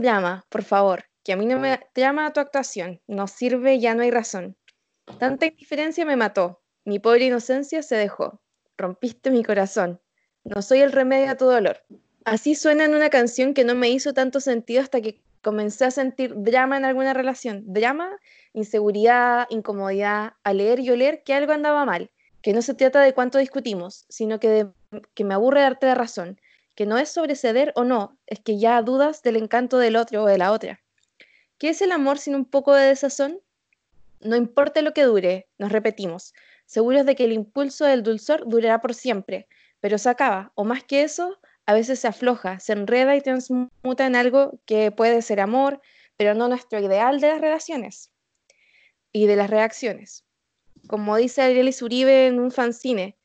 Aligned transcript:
el 0.00 0.04
drama, 0.04 0.46
por 0.48 0.62
favor, 0.62 1.04
que 1.22 1.34
a 1.34 1.36
mí 1.36 1.44
no 1.44 1.58
me 1.58 1.78
llama 1.94 2.32
tu 2.32 2.40
actuación, 2.40 3.00
no 3.06 3.26
sirve, 3.26 3.78
ya 3.78 3.94
no 3.94 4.02
hay 4.02 4.10
razón. 4.10 4.56
Tanta 5.18 5.46
indiferencia 5.46 6.06
me 6.06 6.16
mató, 6.16 6.62
mi 6.84 6.98
pobre 6.98 7.26
inocencia 7.26 7.82
se 7.82 7.96
dejó, 7.96 8.40
rompiste 8.78 9.30
mi 9.30 9.44
corazón, 9.44 10.00
no 10.44 10.62
soy 10.62 10.80
el 10.80 10.92
remedio 10.92 11.30
a 11.30 11.36
tu 11.36 11.44
dolor. 11.44 11.82
Así 12.24 12.54
suena 12.54 12.84
en 12.84 12.94
una 12.94 13.10
canción 13.10 13.52
que 13.52 13.64
no 13.64 13.74
me 13.74 13.90
hizo 13.90 14.14
tanto 14.14 14.40
sentido 14.40 14.80
hasta 14.82 15.00
que 15.02 15.22
comencé 15.42 15.84
a 15.84 15.90
sentir 15.90 16.34
drama 16.36 16.76
en 16.76 16.84
alguna 16.84 17.12
relación. 17.12 17.64
Drama, 17.66 18.18
inseguridad, 18.54 19.46
incomodidad, 19.50 20.34
a 20.44 20.52
leer 20.54 20.80
y 20.80 20.90
oler 20.90 21.22
que 21.24 21.34
algo 21.34 21.52
andaba 21.52 21.84
mal, 21.84 22.10
que 22.42 22.52
no 22.52 22.62
se 22.62 22.74
trata 22.74 23.02
de 23.02 23.12
cuánto 23.12 23.38
discutimos, 23.38 24.06
sino 24.08 24.40
que, 24.40 24.48
de, 24.48 24.70
que 25.14 25.24
me 25.24 25.34
aburre 25.34 25.60
darte 25.60 25.86
la 25.86 25.94
razón, 25.94 26.40
que 26.80 26.86
no 26.86 26.96
es 26.96 27.10
sobre 27.10 27.36
ceder 27.36 27.74
o 27.76 27.84
no, 27.84 28.16
es 28.26 28.40
que 28.40 28.58
ya 28.58 28.80
dudas 28.80 29.22
del 29.22 29.36
encanto 29.36 29.76
del 29.76 29.96
otro 29.96 30.22
o 30.22 30.26
de 30.26 30.38
la 30.38 30.50
otra. 30.50 30.80
¿Qué 31.58 31.68
es 31.68 31.82
el 31.82 31.92
amor 31.92 32.16
sin 32.16 32.34
un 32.34 32.46
poco 32.46 32.72
de 32.72 32.86
desazón? 32.86 33.38
No 34.20 34.34
importa 34.34 34.80
lo 34.80 34.94
que 34.94 35.02
dure, 35.02 35.46
nos 35.58 35.72
repetimos, 35.72 36.32
seguros 36.64 37.04
de 37.04 37.16
que 37.16 37.24
el 37.24 37.32
impulso 37.32 37.84
del 37.84 38.02
dulzor 38.02 38.48
durará 38.48 38.80
por 38.80 38.94
siempre, 38.94 39.46
pero 39.80 39.98
se 39.98 40.08
acaba, 40.08 40.52
o 40.54 40.64
más 40.64 40.82
que 40.82 41.02
eso, 41.02 41.38
a 41.66 41.74
veces 41.74 41.98
se 41.98 42.08
afloja, 42.08 42.60
se 42.60 42.72
enreda 42.72 43.14
y 43.14 43.20
transmuta 43.20 44.06
en 44.06 44.16
algo 44.16 44.58
que 44.64 44.90
puede 44.90 45.20
ser 45.20 45.40
amor, 45.40 45.82
pero 46.16 46.32
no 46.32 46.48
nuestro 46.48 46.78
ideal 46.78 47.20
de 47.20 47.28
las 47.28 47.42
relaciones 47.42 48.10
y 49.12 49.26
de 49.26 49.36
las 49.36 49.50
reacciones. 49.50 50.24
Como 50.88 51.14
dice 51.18 51.42
Arielis 51.42 51.82
Uribe 51.82 52.26
en 52.28 52.40
un 52.40 52.50
fanzine, 52.50 53.18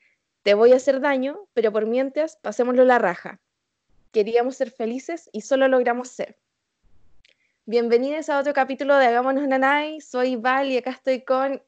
te 0.44 0.56
voy 0.56 0.74
a 0.74 0.76
hacer 0.76 1.00
daño, 1.00 1.48
pero 1.54 1.72
por 1.72 1.86
mientras 1.86 2.36
pasémoslo 2.36 2.84
la 2.84 3.00
raja. 3.00 3.40
Queríamos 4.16 4.56
ser 4.56 4.72
felices 4.72 5.30
y 5.34 5.42
solo 5.42 5.68
logramos 5.68 6.08
ser. 6.08 6.38
Bienvenidos 7.66 8.30
a 8.30 8.40
otro 8.40 8.54
capítulo 8.54 8.96
de 8.96 9.08
Hagámonos 9.08 9.46
Nanay. 9.46 10.00
Soy 10.00 10.38
Val 10.38 10.72
y 10.72 10.78
acá 10.78 10.92
estoy 10.92 11.26
con 11.26 11.62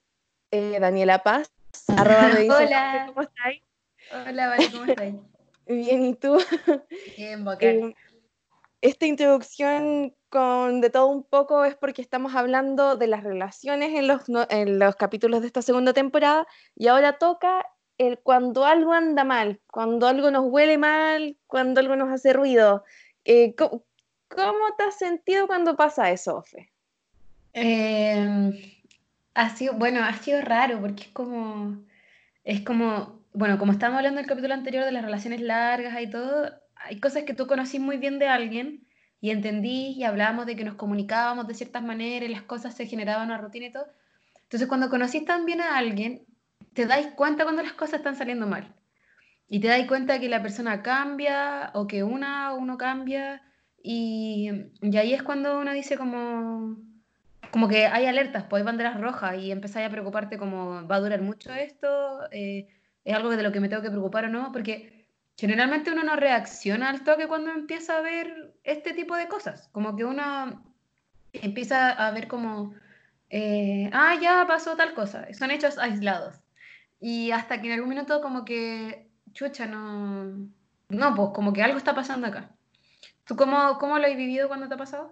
eh, 0.52 0.78
Daniela 0.80 1.24
Paz. 1.24 1.52
Hola. 1.90 3.04
¿Cómo 3.08 3.22
estás? 3.24 3.54
Hola, 4.14 4.48
Val, 4.48 4.72
¿cómo 4.72 4.86
estás? 4.86 5.14
Bien, 5.68 6.06
¿y 6.06 6.14
tú? 6.14 6.38
Bien, 7.18 7.44
bacán. 7.44 7.68
Eh, 7.70 7.96
esta 8.80 9.06
introducción 9.06 10.16
con 10.30 10.80
de 10.80 10.90
todo 10.90 11.08
un 11.08 11.26
poco 11.26 11.66
es 11.66 11.76
porque 11.76 12.02
estamos 12.02 12.34
hablando 12.34 12.96
de 12.96 13.08
las 13.08 13.26
relaciones 13.26 13.94
en 13.94 14.08
los, 14.08 14.22
en 14.50 14.80
los 14.80 14.96
capítulos 14.96 15.42
de 15.42 15.48
esta 15.48 15.62
segunda 15.62 15.92
temporada 15.92 16.48
y 16.78 16.88
ahora 16.88 17.18
toca 17.18 17.66
el 17.98 18.20
cuando 18.20 18.66
algo 18.66 18.94
anda 18.94 19.24
mal, 19.24 19.60
cuando 19.72 20.08
algo 20.08 20.32
nos 20.32 20.46
huele 20.46 20.78
mal, 20.78 21.38
cuando 21.48 21.80
algo 21.80 21.96
nos 21.96 22.10
hace 22.10 22.34
ruido. 22.34 22.84
Eh, 23.26 23.56
¿cómo, 23.56 23.82
te 24.78 24.84
has 24.84 24.98
sentido 24.98 25.48
cuando 25.48 25.76
pasa 25.76 26.12
eso, 26.12 26.38
Ofe? 26.38 26.72
Em, 27.54 28.54
ha 29.34 29.50
sido, 29.56 29.74
bueno, 29.74 30.04
ha 30.04 30.14
sido 30.14 30.42
raro 30.42 30.80
porque 30.80 31.04
es 31.04 31.10
como, 31.10 31.84
es 32.44 32.62
como 32.62 33.18
bueno, 33.38 33.60
como 33.60 33.72
estábamos 33.72 34.00
hablando 34.00 34.20
en 34.20 34.26
el 34.26 34.30
capítulo 34.30 34.56
anterior 34.56 34.84
de 34.84 34.92
las 34.92 35.04
relaciones 35.04 35.42
largas 35.42 36.02
y 36.02 36.10
todo, 36.10 36.50
hay 36.76 37.00
cosas 37.00 37.22
que 37.24 37.36
tú 37.36 37.46
conocí 37.46 37.78
muy 37.78 37.98
bien 37.98 38.18
de 38.18 38.28
alguien 38.28 38.88
y 39.22 39.30
entendí 39.30 39.90
y 39.90 40.04
hablábamos 40.06 40.48
de 40.48 40.56
que 40.56 40.64
nos 40.64 40.74
comunicábamos 40.74 41.48
de 41.48 41.54
ciertas 41.54 41.84
maneras 41.84 42.28
y 42.28 42.34
las 42.34 42.42
cosas 42.42 42.76
se 42.76 42.88
generaban 42.88 43.28
una 43.28 43.38
rutina 43.38 43.68
y 43.68 43.72
todo. 43.72 43.86
Entonces, 44.42 44.68
cuando 44.68 44.90
conocís 44.90 45.24
tan 45.26 45.46
bien 45.46 45.62
a 45.62 45.78
alguien, 45.78 46.26
te 46.78 46.86
dais 46.86 47.08
cuenta 47.08 47.44
cuando 47.44 47.64
las 47.64 47.74
cosas 47.74 47.96
están 47.96 48.16
saliendo 48.16 48.46
mal. 48.46 48.72
Y 49.50 49.60
te 49.60 49.68
dais 49.68 49.88
cuenta 49.88 50.20
que 50.20 50.30
la 50.30 50.44
persona 50.44 50.84
cambia 50.84 51.72
o 51.74 51.88
que 51.88 52.04
una 52.04 52.54
uno 52.54 52.78
cambia. 52.78 53.42
Y, 53.82 54.52
y 54.84 54.98
ahí 54.98 55.12
es 55.12 55.24
cuando 55.24 55.58
uno 55.58 55.74
dice 55.74 55.98
como, 55.98 56.78
como 57.50 57.68
que 57.68 57.88
hay 57.88 58.06
alertas, 58.06 58.44
pues 58.48 58.62
hay 58.62 58.66
banderas 58.66 59.02
rojas 59.02 59.40
y 59.40 59.52
empezáis 59.52 59.88
a 59.88 59.90
preocuparte 59.90 60.38
como 60.38 60.88
va 60.88 60.98
a 60.98 61.00
durar 61.00 61.24
mucho 61.24 61.52
esto. 61.52 61.88
Eh, 62.32 62.68
es 63.04 63.16
algo 63.16 63.32
de 63.32 63.42
lo 63.42 63.52
que 63.52 63.60
me 63.60 63.70
tengo 63.70 63.82
que 63.82 63.90
preocupar 63.90 64.26
o 64.26 64.30
no, 64.30 64.52
porque 64.52 65.08
generalmente 65.36 65.92
uno 65.92 66.04
no 66.04 66.16
reacciona 66.16 66.92
al 66.92 67.04
toque 67.04 67.28
cuando 67.28 67.50
empieza 67.50 67.98
a 67.98 68.02
ver 68.02 68.54
este 68.64 68.94
tipo 68.94 69.16
de 69.16 69.28
cosas, 69.28 69.68
como 69.70 69.96
que 69.96 70.06
uno 70.06 70.64
empieza 71.34 71.90
a 71.90 72.12
ver 72.12 72.28
como, 72.28 72.76
eh, 73.32 73.90
ah, 73.94 74.16
ya 74.22 74.46
pasó 74.48 74.76
tal 74.76 74.94
cosa, 74.94 75.26
son 75.34 75.50
hechos 75.50 75.80
aislados. 75.80 76.36
Y 77.00 77.32
hasta 77.32 77.62
que 77.62 77.68
en 77.68 77.74
algún 77.74 77.90
minuto 77.90 78.22
como 78.22 78.44
que, 78.46 79.08
chucha, 79.34 79.68
no, 79.68 80.26
no, 80.90 81.16
pues 81.16 81.30
como 81.34 81.54
que 81.54 81.64
algo 81.64 81.78
está 81.78 81.94
pasando 81.94 82.28
acá. 82.28 82.50
¿Tú 83.26 83.36
cómo, 83.36 83.78
cómo 83.80 84.00
lo 84.00 84.08
has 84.08 84.16
vivido 84.16 84.48
cuando 84.48 84.68
te 84.68 84.74
ha 84.74 84.78
pasado? 84.78 85.12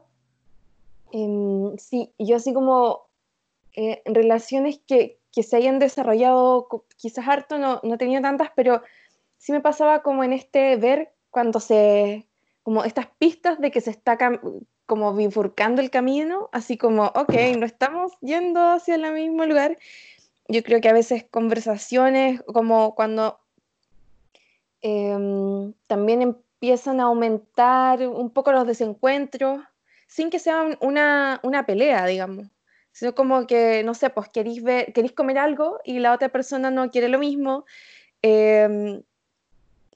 Em, 1.12 1.78
sí, 1.78 2.12
yo 2.18 2.38
así 2.38 2.54
como 2.54 3.08
eh, 3.74 4.02
relaciones 4.06 4.80
que, 4.88 5.20
que 5.32 5.44
se 5.44 5.58
hayan 5.58 5.80
desarrollado, 5.80 6.68
quizás 6.96 7.28
harto 7.28 7.58
no, 7.58 7.82
no 7.84 7.98
tenía 7.98 8.22
tantas, 8.22 8.50
pero 8.56 8.82
sí 9.38 9.52
me 9.52 9.62
pasaba 9.62 10.02
como 10.02 10.24
en 10.24 10.34
este 10.34 10.78
ver 10.78 11.14
cuando 11.30 11.60
se, 11.60 12.26
como 12.64 12.84
estas 12.86 13.08
pistas 13.20 13.60
de 13.60 13.70
que 13.70 13.82
se 13.82 13.92
está 13.92 14.18
como 14.86 15.14
bifurcando 15.14 15.82
el 15.82 15.90
camino, 15.90 16.50
así 16.52 16.78
como, 16.78 17.08
ok, 17.08 17.34
no 17.58 17.66
estamos 17.66 18.14
yendo 18.22 18.62
hacia 18.62 18.96
el 18.96 19.12
mismo 19.14 19.46
lugar. 19.46 19.78
Yo 20.48 20.64
creo 20.64 20.82
que 20.82 20.90
a 20.90 20.94
veces 20.94 21.26
conversaciones, 21.30 22.42
como 22.44 22.96
cuando 22.96 23.40
em, 24.82 25.74
también 25.88 26.22
empiezan 26.22 27.00
a 27.00 27.06
aumentar 27.06 28.08
un 28.08 28.30
poco 28.30 28.52
los 28.52 28.68
desencuentros, 28.68 29.60
sin 30.08 30.30
que 30.30 30.40
sea 30.40 30.78
una, 30.82 31.40
una 31.44 31.66
pelea, 31.66 32.06
digamos 32.06 32.48
sino 32.96 33.14
como 33.14 33.46
que, 33.46 33.84
no 33.84 33.94
sé, 33.94 34.10
pues 34.10 34.30
queréis, 34.30 34.64
ver, 34.64 34.94
queréis 34.94 35.12
comer 35.12 35.38
algo 35.38 35.82
y 35.84 36.00
la 36.00 36.14
otra 36.14 36.30
persona 36.30 36.72
no 36.72 36.90
quiere 36.92 37.10
lo 37.10 37.20
mismo. 37.20 37.66
Em, 38.22 39.04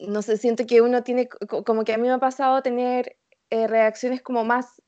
no 0.01 0.21
sé, 0.21 0.35
siento 0.35 0.65
que 0.65 0.81
uno 0.81 1.01
tiene, 1.01 1.29
como 1.29 1.85
que 1.85 1.93
a 1.93 1.97
mí 1.97 2.09
me 2.09 2.13
ha 2.13 2.17
pasado 2.19 2.61
tener 2.61 3.15
eh, 3.49 3.67
reacciones 3.67 4.21
como 4.21 4.43
más 4.43 4.81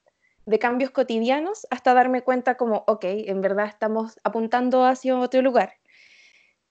de 0.45 0.59
cambios 0.59 0.91
cotidianos 0.91 1.67
hasta 1.69 1.93
darme 1.93 2.23
cuenta 2.23 2.55
como, 2.55 2.83
ok, 2.87 3.05
en 3.05 3.41
verdad 3.41 3.67
estamos 3.67 4.19
apuntando 4.23 4.85
hacia 4.85 5.17
otro 5.17 5.41
lugar. 5.41 5.73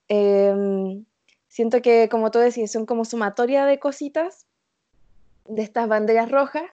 Em, 0.08 1.04
siento 1.48 1.80
que, 1.82 2.08
como 2.08 2.30
tú 2.30 2.38
decías, 2.38 2.72
son 2.72 2.86
como 2.86 3.04
sumatoria 3.04 3.64
de 3.66 3.78
cositas, 3.78 4.46
de 5.46 5.62
estas 5.62 5.88
banderas 5.88 6.30
rojas, 6.30 6.64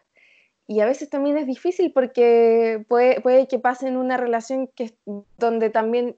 y 0.67 0.81
a 0.81 0.85
veces 0.85 1.09
también 1.09 1.37
es 1.37 1.47
difícil 1.47 1.93
porque 1.93 2.83
puede, 2.89 3.21
puede 3.21 3.47
que 3.47 3.57
pase 3.57 3.87
en 3.87 3.95
una 3.95 4.17
relación 4.17 4.67
que, 4.67 4.93
donde 5.37 5.69
también 5.69 6.17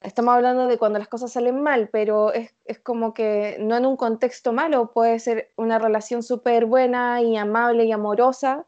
estamos 0.00 0.34
hablando 0.34 0.66
de 0.66 0.78
cuando 0.78 0.98
las 0.98 1.08
cosas 1.08 1.32
salen 1.32 1.60
mal, 1.60 1.88
pero 1.92 2.32
es, 2.32 2.54
es 2.64 2.78
como 2.78 3.12
que 3.12 3.56
no 3.60 3.76
en 3.76 3.84
un 3.84 3.96
contexto 3.96 4.52
malo, 4.52 4.92
puede 4.92 5.18
ser 5.18 5.50
una 5.56 5.78
relación 5.78 6.22
súper 6.22 6.66
buena 6.66 7.20
y 7.20 7.36
amable 7.36 7.84
y 7.84 7.92
amorosa, 7.92 8.64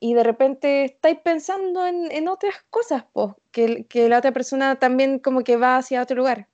y 0.00 0.14
de 0.14 0.22
repente 0.22 0.84
estáis 0.84 1.18
pensando 1.18 1.86
en, 1.86 2.10
en 2.10 2.28
otras 2.28 2.54
cosas, 2.70 3.04
pues, 3.12 3.32
que, 3.50 3.84
que, 3.86 4.08
la 4.08 4.18
otra 4.18 4.32
persona 4.32 4.76
también 4.76 5.18
como 5.18 5.42
que 5.42 5.56
va 5.56 5.76
hacia 5.76 6.02
otro 6.02 6.16
lugar. 6.16 6.46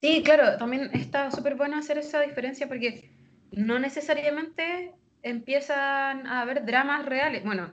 Sí, 0.00 0.22
claro, 0.22 0.56
también 0.58 0.90
está 0.92 1.30
súper 1.30 1.56
bueno 1.56 1.76
hacer 1.76 1.98
esa 1.98 2.20
diferencia 2.20 2.68
porque 2.68 3.10
no 3.50 3.78
necesariamente 3.78 4.92
empiezan 5.22 6.26
a 6.26 6.42
haber 6.42 6.64
dramas 6.64 7.04
reales. 7.04 7.44
Bueno, 7.44 7.72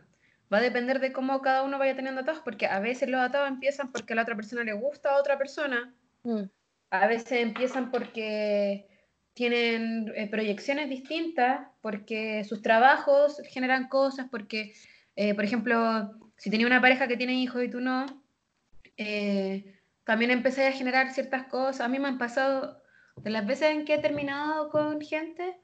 va 0.51 0.57
a 0.57 0.62
depender 0.62 1.00
de 1.00 1.12
cómo 1.12 1.42
cada 1.42 1.63
uno 1.63 1.77
vaya 1.77 1.95
teniendo 1.95 2.21
atados, 2.21 2.42
porque 2.44 2.65
a 2.65 2.80
veces 2.80 3.09
los 3.09 3.21
atados 3.21 3.50
empiezan 3.50 3.92
porque 3.92 4.13
a 4.13 4.15
la 4.15 4.24
otra 4.24 4.36
persona 4.36 4.63
le 4.63 4.74
gusta 4.74 5.12
a 5.12 5.19
otra 5.19 5.38
persona, 5.38 5.94
mm. 6.24 6.44
a 6.92 7.07
veces 7.07 7.33
empiezan 7.33 7.92
porque 7.92 8.88
tienen 9.35 10.11
eh, 10.15 10.27
proyecciones 10.29 10.89
distintas, 10.89 11.67
porque 11.81 12.43
sus 12.45 12.61
trabajos 12.61 13.41
generan 13.49 13.89
cosas, 13.89 14.27
porque, 14.31 14.73
eh, 15.15 15.35
por 15.35 15.43
ejemplo, 15.43 16.09
si 16.37 16.49
tenía 16.49 16.65
una 16.65 16.81
pareja 16.81 17.07
que 17.07 17.17
tiene 17.17 17.33
hijos 17.33 17.63
y 17.63 17.69
tú 17.69 17.81
no, 17.81 18.05
eh, 18.97 19.77
también 20.05 20.31
empecé 20.31 20.67
a 20.67 20.71
generar 20.71 21.13
ciertas 21.13 21.47
cosas. 21.47 21.81
A 21.81 21.89
mí 21.89 21.99
me 21.99 22.07
han 22.07 22.17
pasado, 22.17 22.81
de 23.17 23.29
las 23.29 23.45
veces 23.45 23.71
en 23.71 23.83
que 23.85 23.95
he 23.95 23.99
terminado 23.99 24.69
con 24.69 25.01
gente, 25.01 25.57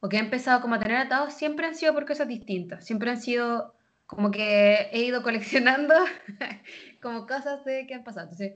o 0.00 0.08
que 0.08 0.16
he 0.16 0.20
empezado 0.20 0.62
como 0.62 0.76
a 0.76 0.80
tener 0.80 0.96
atados, 0.96 1.34
siempre 1.34 1.66
han 1.66 1.74
sido 1.74 1.92
por 1.92 2.06
cosas 2.06 2.26
distintas, 2.26 2.86
siempre 2.86 3.10
han 3.10 3.20
sido 3.20 3.74
como 4.06 4.30
que 4.30 4.88
he 4.92 5.04
ido 5.04 5.22
coleccionando 5.22 5.94
como 7.02 7.26
cosas 7.26 7.64
de 7.66 7.86
que 7.86 7.94
han 7.94 8.02
pasado. 8.02 8.28
Entonces, 8.30 8.54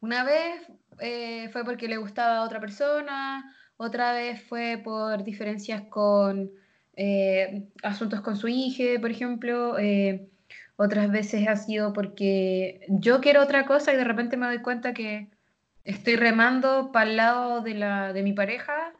una 0.00 0.24
vez 0.24 0.62
eh, 1.00 1.50
fue 1.52 1.64
porque 1.64 1.86
le 1.86 1.98
gustaba 1.98 2.38
a 2.38 2.42
otra 2.44 2.60
persona, 2.60 3.54
otra 3.76 4.12
vez 4.12 4.42
fue 4.42 4.80
por 4.82 5.24
diferencias 5.24 5.82
con 5.88 6.50
eh, 6.96 7.68
asuntos 7.82 8.20
con 8.22 8.36
su 8.36 8.48
hija, 8.48 9.00
por 9.00 9.10
ejemplo, 9.10 9.78
eh, 9.78 10.28
otras 10.76 11.10
veces 11.10 11.46
ha 11.48 11.56
sido 11.56 11.92
porque 11.92 12.86
yo 12.88 13.20
quiero 13.20 13.42
otra 13.42 13.66
cosa 13.66 13.92
y 13.92 13.96
de 13.96 14.04
repente 14.04 14.36
me 14.36 14.46
doy 14.46 14.60
cuenta 14.62 14.94
que 14.94 15.28
estoy 15.84 16.16
remando 16.16 16.90
para 16.92 17.10
el 17.10 17.16
lado 17.16 17.60
de, 17.60 17.74
la, 17.74 18.12
de 18.12 18.22
mi 18.22 18.32
pareja 18.32 18.92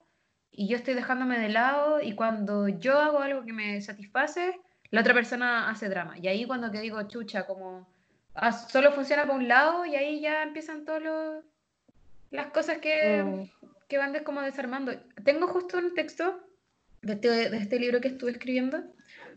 y 0.51 0.69
yo 0.69 0.77
estoy 0.77 0.95
dejándome 0.95 1.39
de 1.39 1.49
lado 1.49 2.01
y 2.01 2.15
cuando 2.15 2.69
yo 2.69 2.99
hago 2.99 3.19
algo 3.19 3.45
que 3.45 3.53
me 3.53 3.81
satisface, 3.83 4.59
la 4.91 5.01
otra 5.01 5.15
persona 5.15 5.69
hace 5.69 5.89
drama. 5.89 6.19
Y 6.19 6.29
ahí 6.29 6.47
cuando 6.47 6.71
te 6.71 6.81
digo, 6.81 7.03
chucha, 7.09 7.47
como 7.47 7.87
ah, 8.35 8.53
solo 8.53 8.93
funciona 8.93 9.27
por 9.27 9.37
un 9.37 9.49
lado 9.49 9.85
y 9.85 9.97
ahí 9.97 10.21
ya 10.21 10.43
empiezan 10.43 10.85
todas 10.85 11.03
las 12.31 12.47
cosas 12.49 12.79
que, 12.79 13.23
mm. 13.23 13.69
Que 13.89 13.99
van 13.99 14.15
como 14.25 14.43
desarmando. 14.43 14.93
Tengo 15.25 15.47
justo 15.47 15.79
un 15.79 15.95
texto 15.95 16.41
de 17.03 17.15
este, 17.15 17.29
de 17.51 17.57
este 17.57 17.79
libro 17.79 18.01
que 18.01 18.09
estuve 18.09 18.33
escribiendo. 18.33 18.83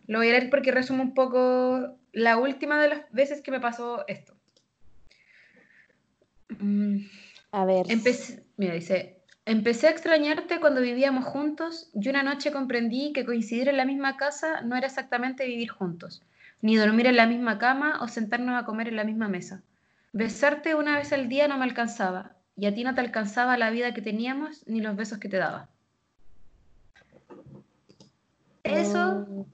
Lo 0.07 0.19
voy 0.19 0.29
a 0.29 0.31
leer 0.31 0.49
porque 0.49 0.71
resumo 0.71 1.03
un 1.03 1.13
poco 1.13 1.97
la 2.11 2.37
última 2.37 2.81
de 2.81 2.89
las 2.89 3.11
veces 3.11 3.41
que 3.41 3.51
me 3.51 3.59
pasó 3.59 4.07
esto. 4.07 4.33
Mm. 6.49 7.05
A 7.51 7.65
ver. 7.65 7.85
Empecé, 7.89 8.43
mira, 8.57 8.73
dice, 8.73 9.17
empecé 9.45 9.87
a 9.87 9.91
extrañarte 9.91 10.59
cuando 10.59 10.81
vivíamos 10.81 11.25
juntos 11.25 11.89
y 11.93 12.09
una 12.09 12.23
noche 12.23 12.51
comprendí 12.51 13.13
que 13.13 13.25
coincidir 13.25 13.69
en 13.69 13.77
la 13.77 13.85
misma 13.85 14.17
casa 14.17 14.61
no 14.61 14.75
era 14.75 14.87
exactamente 14.87 15.45
vivir 15.45 15.69
juntos, 15.69 16.23
ni 16.61 16.75
dormir 16.75 17.07
en 17.07 17.15
la 17.15 17.25
misma 17.25 17.57
cama 17.57 17.99
o 18.01 18.07
sentarnos 18.07 18.59
a 18.59 18.65
comer 18.65 18.87
en 18.87 18.95
la 18.95 19.03
misma 19.03 19.27
mesa. 19.27 19.63
Besarte 20.11 20.75
una 20.75 20.97
vez 20.97 21.13
al 21.13 21.29
día 21.29 21.47
no 21.47 21.57
me 21.57 21.65
alcanzaba, 21.65 22.35
y 22.59 22.65
a 22.65 22.73
ti 22.73 22.83
no 22.83 22.93
te 22.93 23.01
alcanzaba 23.01 23.57
la 23.57 23.69
vida 23.69 23.93
que 23.93 24.01
teníamos 24.01 24.67
ni 24.67 24.81
los 24.81 24.95
besos 24.95 25.17
que 25.17 25.29
te 25.29 25.37
daba. 25.37 25.69
Eso, 28.63 29.25
oh. 29.29 29.47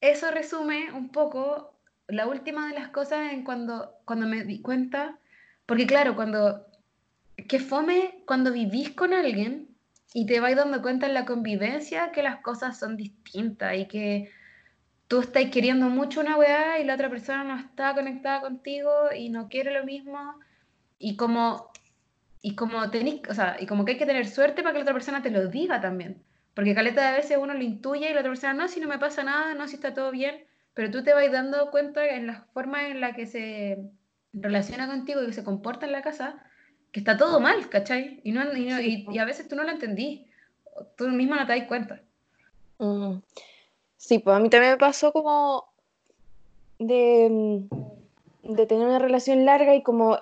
eso 0.00 0.30
resume 0.30 0.92
un 0.92 1.10
poco 1.10 1.74
la 2.08 2.26
última 2.26 2.68
de 2.68 2.74
las 2.74 2.88
cosas 2.88 3.32
en 3.32 3.44
cuando, 3.44 3.92
cuando 4.04 4.26
me 4.26 4.44
di 4.44 4.60
cuenta, 4.60 5.18
porque 5.66 5.86
claro, 5.86 6.14
cuando 6.16 6.66
que 7.48 7.58
fome 7.58 8.22
cuando 8.26 8.50
vivís 8.52 8.90
con 8.92 9.12
alguien 9.12 9.68
y 10.14 10.24
te 10.24 10.40
vais 10.40 10.56
dando 10.56 10.80
cuenta 10.80 11.06
en 11.06 11.14
la 11.14 11.26
convivencia 11.26 12.10
que 12.10 12.22
las 12.22 12.40
cosas 12.40 12.78
son 12.78 12.96
distintas 12.96 13.76
y 13.76 13.86
que 13.86 14.30
tú 15.06 15.20
estás 15.20 15.44
queriendo 15.50 15.90
mucho 15.90 16.20
una 16.20 16.36
weá 16.36 16.80
y 16.80 16.84
la 16.84 16.94
otra 16.94 17.10
persona 17.10 17.44
no 17.44 17.58
está 17.58 17.94
conectada 17.94 18.40
contigo 18.40 18.90
y 19.14 19.28
no 19.28 19.48
quiere 19.48 19.72
lo 19.72 19.84
mismo 19.84 20.18
y 20.98 21.16
como 21.16 21.70
y 22.46 22.54
como 22.54 22.88
tenés, 22.92 23.22
o 23.28 23.34
sea, 23.34 23.56
y 23.58 23.66
como 23.66 23.84
que 23.84 23.92
hay 23.92 23.98
que 23.98 24.06
tener 24.06 24.24
suerte 24.24 24.62
para 24.62 24.72
que 24.72 24.78
la 24.78 24.82
otra 24.84 24.94
persona 24.94 25.20
te 25.20 25.32
lo 25.32 25.48
diga 25.48 25.80
también. 25.80 26.22
Porque 26.54 26.76
caleta 26.76 27.10
de 27.10 27.16
veces 27.16 27.38
uno 27.40 27.54
lo 27.54 27.60
intuye 27.60 28.08
y 28.08 28.14
la 28.14 28.20
otra 28.20 28.30
persona, 28.30 28.54
no, 28.54 28.68
si 28.68 28.78
no 28.78 28.86
me 28.86 29.00
pasa 29.00 29.24
nada, 29.24 29.54
no, 29.54 29.66
si 29.66 29.74
está 29.74 29.94
todo 29.94 30.12
bien, 30.12 30.44
pero 30.72 30.92
tú 30.92 31.02
te 31.02 31.12
vas 31.12 31.32
dando 31.32 31.72
cuenta 31.72 32.06
en 32.06 32.28
la 32.28 32.46
forma 32.54 32.86
en 32.86 33.00
la 33.00 33.14
que 33.14 33.26
se 33.26 33.90
relaciona 34.32 34.86
contigo 34.86 35.24
y 35.24 35.32
se 35.32 35.42
comporta 35.42 35.86
en 35.86 35.92
la 35.92 36.02
casa, 36.02 36.40
que 36.92 37.00
está 37.00 37.16
todo 37.16 37.40
mal, 37.40 37.68
¿cachai? 37.68 38.20
Y, 38.22 38.30
no, 38.30 38.44
y, 38.54 39.18
a 39.18 39.24
veces 39.24 39.48
tú 39.48 39.56
no 39.56 39.64
lo 39.64 39.72
entendí, 39.72 40.28
tú 40.96 41.08
misma 41.08 41.40
no 41.40 41.46
te 41.48 41.58
das 41.58 41.66
cuenta. 41.66 42.00
Mm. 42.78 43.16
Sí, 43.96 44.20
pues 44.20 44.36
a 44.36 44.38
mí 44.38 44.50
también 44.50 44.74
me 44.74 44.78
pasó 44.78 45.10
como 45.12 45.64
de, 46.78 47.66
de 48.44 48.66
tener 48.66 48.86
una 48.86 49.00
relación 49.00 49.44
larga 49.44 49.74
y 49.74 49.82
como 49.82 50.16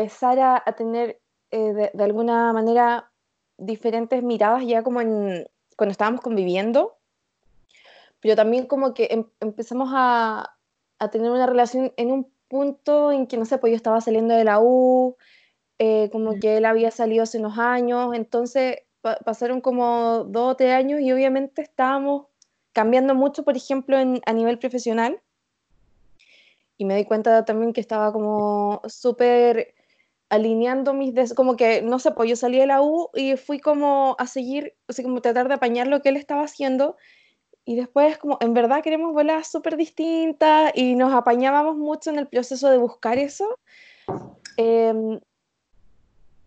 empezar 0.00 0.38
a, 0.40 0.72
tener 0.76 1.19
eh, 1.50 1.90
de, 1.92 2.04
alguna 2.04 2.52
manera 2.52 3.10
diferentes 3.58 4.22
miradas 4.22 4.64
ya 4.66 4.82
como 4.82 5.00
en 5.00 5.48
cuando 5.76 5.92
estábamos 5.92 6.20
conviviendo, 6.20 6.96
pero 8.20 8.36
también 8.36 8.66
como 8.66 8.94
que 8.94 9.08
em, 9.10 9.24
empezamos 9.40 9.90
a, 9.92 10.56
a, 10.98 11.10
tener 11.10 11.30
una 11.30 11.46
relación 11.46 11.92
en 11.96 12.12
un 12.12 12.30
punto 12.48 13.12
en 13.12 13.26
que, 13.26 13.36
no 13.36 13.44
sé, 13.46 13.58
pues 13.58 13.70
yo 13.70 13.76
estaba 13.76 14.00
saliendo 14.00 14.34
de 14.34 14.44
la 14.44 14.60
U, 14.60 15.16
eh, 15.78 16.10
como 16.12 16.38
que 16.38 16.58
él 16.58 16.66
había 16.66 16.90
salido 16.90 17.22
hace 17.22 17.38
unos 17.38 17.58
años, 17.58 18.14
entonces 18.14 18.80
pasaron 19.24 19.62
como 19.62 20.24
dos 20.24 20.52
o 20.52 20.56
tres 20.56 20.74
años 20.74 21.00
y 21.00 21.10
obviamente 21.10 21.62
estábamos 21.62 22.26
cambiando 22.72 23.14
mucho, 23.14 23.44
por 23.44 23.56
ejemplo, 23.56 23.98
en, 23.98 24.20
a 24.26 24.32
nivel 24.34 24.58
profesional. 24.58 25.20
Y 26.76 26.84
me 26.84 26.96
di 26.96 27.04
cuenta 27.04 27.44
también 27.44 27.72
que 27.72 27.80
estaba 27.80 28.12
como 28.12 28.82
súper 28.86 29.74
alineando 30.30 30.94
mis, 30.94 31.14
des 31.14 31.34
como 31.34 31.56
que, 31.56 31.82
no 31.82 31.98
sé, 31.98 32.12
pues 32.12 32.30
yo 32.30 32.36
salí 32.36 32.58
de 32.58 32.66
la 32.66 32.82
U 32.82 33.10
y 33.14 33.36
fui 33.36 33.58
como 33.58 34.16
a 34.18 34.26
seguir, 34.26 34.74
así 34.88 35.02
como 35.02 35.20
tratar 35.20 35.48
de 35.48 35.54
apañar 35.54 35.88
lo 35.88 36.00
que 36.00 36.08
él 36.08 36.16
estaba 36.16 36.44
haciendo. 36.44 36.96
Y 37.64 37.76
después, 37.76 38.16
como, 38.18 38.38
en 38.40 38.54
verdad 38.54 38.82
queremos 38.82 39.12
volar 39.12 39.44
súper 39.44 39.76
distintas 39.76 40.72
y 40.74 40.94
nos 40.94 41.12
apañábamos 41.12 41.76
mucho 41.76 42.10
en 42.10 42.18
el 42.18 42.28
proceso 42.28 42.70
de 42.70 42.78
buscar 42.78 43.18
eso. 43.18 43.58
Eh, 44.56 45.20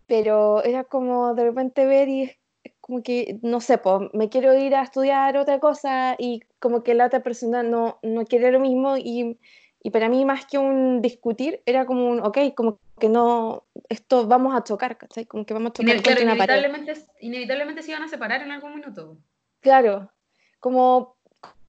pero 0.08 0.64
era 0.64 0.84
como 0.84 1.34
de 1.34 1.44
repente 1.44 1.86
ver 1.86 2.10
y 2.10 2.32
como 2.80 3.02
que, 3.02 3.40
no 3.42 3.62
sé, 3.62 3.78
pues 3.78 4.10
me 4.14 4.30
quiero 4.30 4.54
ir 4.58 4.76
a 4.76 4.84
estudiar 4.84 5.38
otra 5.38 5.60
cosa 5.60 6.16
y 6.18 6.42
como 6.60 6.84
que 6.84 6.94
la 6.94 7.06
otra 7.08 7.24
persona 7.24 7.64
no, 7.64 8.00
no 8.02 8.26
quiere 8.26 8.52
lo 8.52 8.60
mismo 8.60 8.98
y, 8.98 9.40
y 9.82 9.90
para 9.92 10.10
mí 10.10 10.26
más 10.26 10.46
que 10.46 10.58
un 10.58 11.02
discutir 11.02 11.62
era 11.66 11.86
como 11.86 12.10
un, 12.10 12.20
ok, 12.20 12.54
como 12.56 12.80
que 13.00 13.10
no, 13.10 13.64
esto 13.90 14.28
vamos 14.28 14.56
a 14.56 14.64
chocar, 14.64 14.98
¿cachai? 14.98 15.26
Como 15.26 15.46
que 15.46 15.54
vamos 15.54 15.72
a 15.72 15.74
chocar 15.74 16.02
claro, 16.02 16.22
inevitablemente, 16.22 16.94
inevitablemente 17.22 17.82
se 17.82 17.92
iban 17.92 18.04
a 18.04 18.08
separar 18.08 18.42
en 18.42 18.52
algún 18.52 18.76
minuto. 18.76 19.18
Claro, 19.60 20.12
como, 20.60 21.16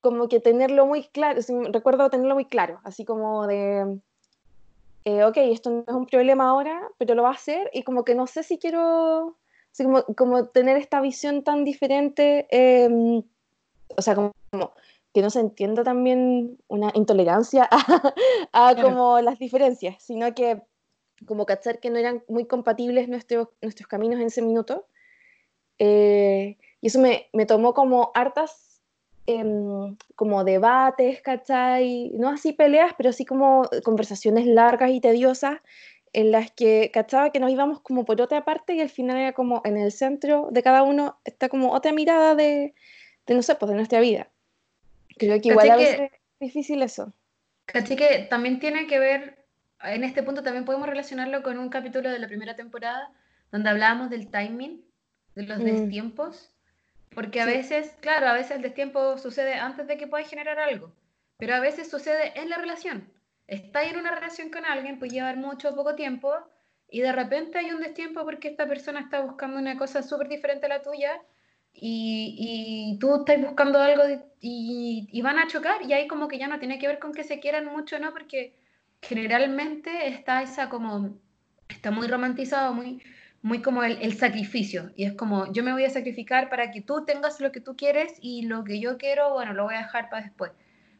como 0.00 0.28
que 0.28 0.40
tenerlo 0.40 0.86
muy 0.86 1.04
claro, 1.04 1.40
recuerdo 1.72 2.10
tenerlo 2.10 2.34
muy 2.34 2.44
claro, 2.44 2.80
así 2.84 3.04
como 3.04 3.46
de 3.46 4.00
eh, 5.04 5.22
ok, 5.24 5.36
esto 5.36 5.70
no 5.70 5.84
es 5.86 5.94
un 5.94 6.06
problema 6.06 6.48
ahora, 6.48 6.80
pero 6.96 7.14
lo 7.14 7.22
va 7.22 7.30
a 7.30 7.32
hacer 7.32 7.70
y 7.74 7.82
como 7.82 8.04
que 8.04 8.14
no 8.14 8.26
sé 8.26 8.42
si 8.42 8.58
quiero, 8.58 9.36
así 9.70 9.84
como, 9.84 10.02
como 10.16 10.46
tener 10.48 10.78
esta 10.78 11.00
visión 11.02 11.44
tan 11.44 11.64
diferente, 11.64 12.46
em, 12.50 13.22
o 13.96 14.02
sea, 14.02 14.14
como, 14.14 14.32
que 15.12 15.20
no 15.20 15.28
se 15.28 15.40
entienda 15.40 15.84
también 15.84 16.58
una 16.68 16.90
intolerancia 16.94 17.68
a, 18.52 18.74
como 18.80 19.20
las 19.20 19.38
diferencias, 19.38 20.02
sino 20.02 20.34
que 20.34 20.62
como 21.26 21.46
cachar 21.46 21.80
que 21.80 21.90
no 21.90 21.98
eran 21.98 22.22
muy 22.28 22.46
compatibles 22.46 23.08
nuestros, 23.08 23.48
nuestros 23.62 23.86
caminos 23.88 24.20
en 24.20 24.26
ese 24.26 24.42
minuto. 24.42 24.86
Eh, 25.78 26.56
y 26.80 26.86
eso 26.86 27.00
me, 27.00 27.28
me 27.32 27.46
tomó 27.46 27.74
como 27.74 28.12
hartas 28.14 28.74
Em, 29.26 29.96
como 30.16 30.44
debates, 30.44 31.22
¿cachai? 31.22 32.10
No 32.12 32.28
así 32.28 32.52
peleas, 32.52 32.92
pero 32.98 33.08
así 33.08 33.24
como 33.24 33.66
conversaciones 33.82 34.46
largas 34.46 34.90
y 34.90 35.00
tediosas 35.00 35.60
en 36.12 36.30
las 36.30 36.50
que, 36.50 36.90
¿cachaba? 36.92 37.30
Que 37.30 37.40
nos 37.40 37.50
íbamos 37.50 37.80
como 37.80 38.04
por 38.04 38.20
otra 38.20 38.44
parte 38.44 38.74
y 38.74 38.82
al 38.82 38.90
final 38.90 39.16
era 39.16 39.32
como 39.32 39.62
en 39.64 39.78
el 39.78 39.92
centro 39.92 40.48
de 40.50 40.62
cada 40.62 40.82
uno 40.82 41.18
está 41.24 41.48
como 41.48 41.72
otra 41.72 41.92
mirada 41.92 42.34
de, 42.34 42.74
de 43.26 43.34
no 43.34 43.40
sé, 43.42 43.54
pues 43.54 43.70
de 43.70 43.76
nuestra 43.76 44.00
vida. 44.00 44.28
Creo 45.16 45.40
que 45.40 45.48
igual 45.48 45.70
a 45.70 45.76
veces 45.76 46.00
es 46.00 46.10
difícil 46.40 46.82
eso. 46.82 47.14
Caché 47.64 47.96
que 47.96 48.26
también 48.28 48.60
tiene 48.60 48.86
que 48.86 48.98
ver, 48.98 49.43
en 49.84 50.04
este 50.04 50.22
punto 50.22 50.42
también 50.42 50.64
podemos 50.64 50.88
relacionarlo 50.88 51.42
con 51.42 51.58
un 51.58 51.68
capítulo 51.68 52.10
de 52.10 52.18
la 52.18 52.26
primera 52.26 52.56
temporada 52.56 53.12
donde 53.52 53.70
hablábamos 53.70 54.10
del 54.10 54.30
timing, 54.30 54.84
de 55.34 55.42
los 55.44 55.58
mm. 55.58 55.64
destiempos 55.64 56.54
porque 57.14 57.40
a 57.40 57.46
veces, 57.46 57.96
claro, 58.00 58.26
a 58.26 58.32
veces 58.32 58.56
el 58.56 58.62
destiempo 58.62 59.16
sucede 59.18 59.54
antes 59.54 59.86
de 59.86 59.96
que 59.96 60.08
puedas 60.08 60.28
generar 60.28 60.58
algo, 60.58 60.92
pero 61.38 61.54
a 61.54 61.60
veces 61.60 61.88
sucede 61.88 62.38
en 62.38 62.50
la 62.50 62.58
relación. 62.58 63.08
Estás 63.46 63.86
en 63.86 63.98
una 63.98 64.14
relación 64.14 64.50
con 64.50 64.64
alguien, 64.64 64.98
puede 64.98 65.12
llevar 65.12 65.36
mucho 65.36 65.70
o 65.70 65.76
poco 65.76 65.94
tiempo, 65.94 66.34
y 66.90 67.00
de 67.00 67.12
repente 67.12 67.58
hay 67.58 67.70
un 67.70 67.80
destiempo 67.80 68.24
porque 68.24 68.48
esta 68.48 68.66
persona 68.66 69.00
está 69.00 69.20
buscando 69.20 69.58
una 69.58 69.78
cosa 69.78 70.02
súper 70.02 70.28
diferente 70.28 70.66
a 70.66 70.70
la 70.70 70.82
tuya, 70.82 71.20
y, 71.76 72.36
y, 72.94 72.98
tú 73.00 73.16
estás 73.16 73.40
buscando 73.40 73.80
algo 73.80 74.04
y, 74.40 75.08
y, 75.10 75.22
van 75.22 75.40
a 75.40 75.48
chocar, 75.48 75.82
y 75.82 75.92
ahí 75.92 76.06
como 76.06 76.28
que 76.28 76.38
ya 76.38 76.46
no 76.46 76.60
tiene 76.60 76.78
que 76.78 76.86
ver 76.86 77.00
con 77.00 77.12
que 77.12 77.24
se 77.24 77.40
quieran 77.40 77.66
mucho, 77.66 77.98
¿no? 77.98 78.12
Porque 78.12 78.56
generalmente 79.08 80.08
está 80.08 80.42
esa 80.42 80.68
como, 80.68 81.16
está 81.68 81.90
muy 81.90 82.06
romantizado, 82.08 82.74
muy 82.74 83.02
muy 83.44 83.60
como 83.60 83.82
el, 83.84 84.14
sacrificio. 84.14 84.90
Y 84.96 85.04
es 85.04 85.12
como, 85.12 85.52
yo 85.52 85.62
me 85.62 85.72
voy 85.74 85.84
a 85.84 85.90
sacrificar 85.90 86.48
para 86.48 86.70
que 86.70 86.80
tú 86.80 87.04
tengas 87.04 87.40
lo 87.40 87.52
que 87.52 87.60
tú 87.60 87.76
quieres 87.76 88.14
y 88.22 88.46
lo 88.46 88.64
que 88.64 88.80
yo 88.80 88.96
quiero, 88.96 89.34
bueno, 89.34 89.52
lo 89.52 89.64
voy 89.64 89.74
a 89.74 89.82
dejar 89.82 90.08
para 90.08 90.22
después. 90.22 90.52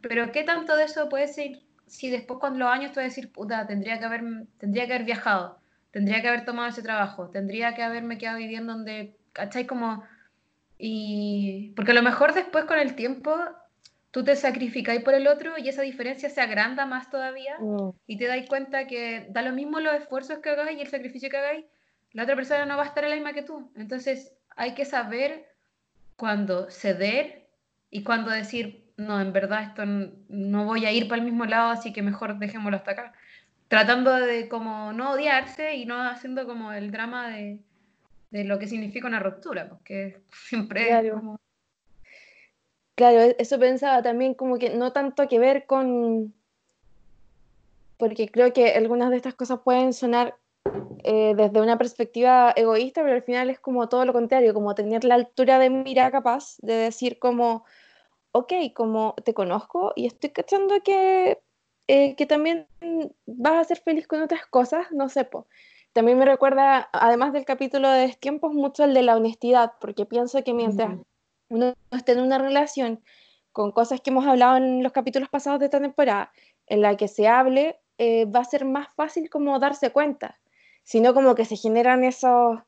Pero 0.03 0.31
¿qué 0.31 0.45
tanto 0.45 0.77
de 0.77 0.85
eso 0.85 1.09
puede 1.09 1.27
ser 1.29 1.63
si 1.87 2.11
después 2.11 2.41
con 2.41 2.59
los 2.59 2.69
años 2.69 2.93
tú 2.93 2.97
vas 2.97 3.05
a 3.07 3.09
decir, 3.09 3.33
puta, 3.33 3.67
tendría 3.67 3.99
que, 3.99 4.05
haber, 4.05 4.23
tendría 4.59 4.87
que 4.87 4.93
haber 4.93 5.07
viajado, 5.07 5.59
tendría 5.91 6.21
que 6.21 6.29
haber 6.29 6.45
tomado 6.45 6.69
ese 6.69 6.83
trabajo, 6.83 7.31
tendría 7.31 7.75
que 7.75 7.83
haberme 7.83 8.19
quedado 8.19 8.37
viviendo 8.37 8.75
donde, 8.75 9.17
¿cachai? 9.33 9.67
Como, 9.67 10.05
y 10.77 11.73
porque 11.77 11.93
a 11.93 11.95
lo 11.95 12.03
mejor 12.03 12.35
después 12.35 12.67
con 12.67 12.79
el 12.79 12.95
tiempo 12.95 13.35
tú 14.15 14.23
te 14.23 14.37
sacrificáis 14.37 15.03
por 15.03 15.13
el 15.15 15.27
otro 15.27 15.59
y 15.59 15.69
esa 15.69 15.83
diferencia 15.83 16.31
se 16.31 16.41
agranda 16.41 16.87
más 16.87 17.11
todavía 17.11 17.57
mm. 17.59 17.91
y 18.07 18.17
te 18.17 18.29
dais 18.29 18.49
cuenta 18.49 18.87
que 18.87 19.27
da 19.31 19.43
lo 19.43 19.53
mismo 19.53 19.81
los 19.81 19.93
esfuerzos 19.93 20.39
que 20.39 20.51
hagáis 20.51 20.79
y 20.79 20.83
el 20.83 20.87
sacrificio 20.87 21.29
que 21.29 21.37
hagáis, 21.37 21.65
la 22.13 22.23
otra 22.23 22.37
persona 22.37 22.65
no 22.65 22.77
va 22.77 22.85
a 22.85 22.87
estar 22.87 23.03
en 23.03 23.11
la 23.11 23.17
misma 23.17 23.33
que 23.33 23.43
tú. 23.43 23.73
Entonces 23.75 24.33
hay 24.55 24.75
que 24.75 24.85
saber 24.85 25.53
cuándo 26.15 26.71
ceder 26.71 27.49
y 27.91 28.05
cuándo 28.05 28.31
decir, 28.31 28.85
no, 28.97 29.21
en 29.21 29.33
verdad 29.33 29.65
esto 29.65 29.83
no 29.85 30.65
voy 30.65 30.87
a 30.87 30.93
ir 30.93 31.09
para 31.09 31.19
el 31.19 31.27
mismo 31.27 31.45
lado, 31.45 31.73
así 31.73 31.93
que 31.93 32.03
mejor 32.03 32.39
dejémoslo 32.39 32.77
hasta 32.77 32.93
acá. 32.93 33.13
Tratando 33.67 34.15
de 34.15 34.49
como 34.49 34.93
no 34.93 35.11
odiarse 35.11 35.75
y 35.75 35.87
no 35.87 36.01
haciendo 36.01 36.47
como 36.47 36.73
el 36.73 36.93
drama 36.93 37.31
de, 37.31 37.59
de 38.31 38.45
lo 38.45 38.61
que 38.61 38.69
significa 38.69 39.09
una 39.09 39.19
ruptura, 39.19 39.69
porque 39.69 40.21
siempre 40.31 40.89
es 40.89 41.13
como... 41.13 41.41
Claro, 42.95 43.21
e-, 43.21 43.37
eso 43.39 43.59
pensaba 43.59 44.03
también 44.03 44.35
como 44.35 44.59
que 44.59 44.71
no 44.71 44.93
tanto 44.93 45.29
que 45.29 45.39
ver 45.39 45.67
con, 45.67 46.35
porque 47.99 48.29
creo 48.29 48.53
que 48.53 48.73
algunas 48.73 49.11
de 49.11 49.17
estas 49.17 49.35
cosas 49.35 49.61
pueden 49.65 49.93
sonar 49.93 50.37
eh, 51.05 51.35
desde 51.37 51.61
una 51.61 51.79
perspectiva 51.79 52.53
egoísta, 52.57 53.03
pero 53.03 53.15
al 53.15 53.23
final 53.23 53.51
es 53.51 53.61
como 53.61 53.89
todo 53.89 54.05
lo 54.05 54.13
contrario, 54.13 54.55
como 54.55 54.75
tener 54.75 55.05
la 55.05 55.17
altura 55.17 55.59
de 55.59 55.71
mira 55.71 56.11
capaz 56.11 56.57
de 56.63 56.75
decir 56.75 57.19
como, 57.19 57.65
ok, 58.33 58.53
como 58.75 59.15
te 59.25 59.35
conozco 59.35 59.93
y 59.97 60.07
estoy 60.07 60.31
cachando 60.31 60.75
que, 60.83 61.41
eh, 61.89 62.17
que 62.17 62.27
también 62.27 62.67
vas 63.27 63.55
a 63.55 63.65
ser 63.65 63.79
feliz 63.81 64.07
con 64.07 64.23
otras 64.23 64.47
cosas, 64.47 64.87
no 64.93 65.09
sé. 65.09 65.29
También 65.93 66.19
me 66.19 66.25
recuerda, 66.25 66.89
además 66.93 67.33
del 67.33 67.45
capítulo 67.45 67.91
de 67.91 68.15
tiempos, 68.19 68.53
mucho 68.53 68.85
el 68.85 68.95
de 68.95 69.03
la 69.03 69.17
honestidad, 69.17 69.73
porque 69.81 70.07
pienso 70.07 70.43
que 70.43 70.55
mientras 70.55 70.99
uno 71.49 71.75
esté 71.91 72.13
en 72.13 72.21
una 72.21 72.39
relación 72.39 73.03
con 73.53 73.71
cosas 73.71 74.01
que 74.01 74.11
hemos 74.11 74.27
hablado 74.27 74.57
en 74.57 74.83
los 74.83 74.93
capítulos 74.93 75.29
pasados 75.29 75.61
de 75.61 75.67
esta 75.67 75.81
temporada, 75.81 76.33
en 76.67 76.83
la 76.83 76.97
que 76.97 77.07
se 77.09 77.29
hable, 77.29 77.79
eh, 77.99 78.25
va 78.25 78.41
a 78.41 78.45
ser 78.45 78.65
más 78.65 78.89
fácil 78.97 79.31
como 79.31 79.59
darse 79.61 79.91
cuenta, 79.91 80.41
sino 80.83 81.15
como 81.15 81.37
que 81.37 81.45
se 81.45 81.57
generan 81.57 82.03
esos 82.03 82.59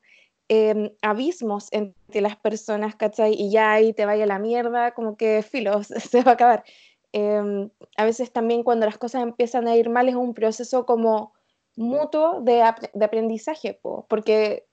em, 0.47 0.91
abismos 1.01 1.67
entre 1.73 2.21
las 2.21 2.37
personas, 2.37 2.95
¿cachai? 2.95 3.33
Y 3.33 3.51
ya 3.51 3.73
ahí 3.73 3.91
te 3.91 4.05
vaya 4.05 4.25
la 4.25 4.39
mierda, 4.39 4.93
como 4.93 5.17
que 5.17 5.43
filo, 5.43 5.83
se 5.83 6.23
va 6.23 6.31
a 6.31 6.33
acabar. 6.35 6.63
Em, 7.11 7.69
a 7.97 8.05
veces 8.05 8.31
también 8.31 8.63
cuando 8.63 8.85
las 8.85 8.97
cosas 8.97 9.23
empiezan 9.23 9.67
a 9.67 9.75
ir 9.75 9.89
mal 9.89 10.07
es 10.07 10.15
un 10.15 10.33
proceso 10.33 10.85
como 10.85 11.33
mutuo 11.75 12.41
de, 12.41 12.63
de 12.93 13.05
aprendizaje, 13.05 13.79
porque, 14.07 14.65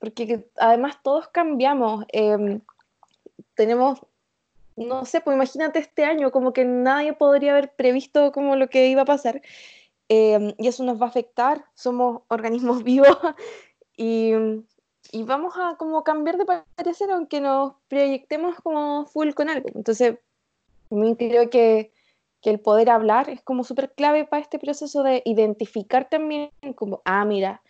porque 0.00 0.48
además 0.56 0.98
todos 1.02 1.28
cambiamos. 1.28 2.04
Em, 2.12 2.60
tenemos, 3.60 4.00
no 4.74 5.04
sé, 5.04 5.20
pues 5.20 5.34
imagínate 5.34 5.80
este 5.80 6.06
año, 6.06 6.30
como 6.30 6.54
que 6.54 6.64
nadie 6.64 7.12
podría 7.12 7.50
haber 7.52 7.74
previsto 7.74 8.32
como 8.32 8.56
lo 8.56 8.70
que 8.70 8.88
iba 8.88 9.02
a 9.02 9.04
pasar. 9.04 9.42
Em, 10.08 10.54
y 10.56 10.66
eso 10.66 10.82
nos 10.82 10.98
va 10.98 11.04
a 11.04 11.08
afectar, 11.10 11.66
somos 11.74 12.22
organismos 12.28 12.82
vivos 12.84 13.18
y, 13.98 14.32
y, 15.12 15.22
vamos 15.24 15.52
a 15.58 15.76
como 15.76 16.02
cambiar 16.04 16.38
de 16.38 16.46
parecer 16.46 17.10
aunque 17.10 17.42
nos 17.42 17.74
proyectemos 17.88 18.56
como 18.62 19.04
full 19.04 19.34
con 19.34 19.50
algo. 19.50 19.68
Entonces, 19.74 20.18
creo 20.88 21.50
que, 21.50 21.92
que 22.40 22.50
el 22.50 22.60
poder 22.60 22.88
hablar 22.88 23.28
es 23.28 23.42
como 23.42 23.62
súper 23.62 23.92
clave 23.92 24.24
para 24.24 24.40
este 24.42 24.58
proceso 24.58 25.02
de 25.02 25.20
identificar 25.26 26.08
también 26.08 26.50
como, 26.76 27.02
ah, 27.04 27.26
mira, 27.26 27.60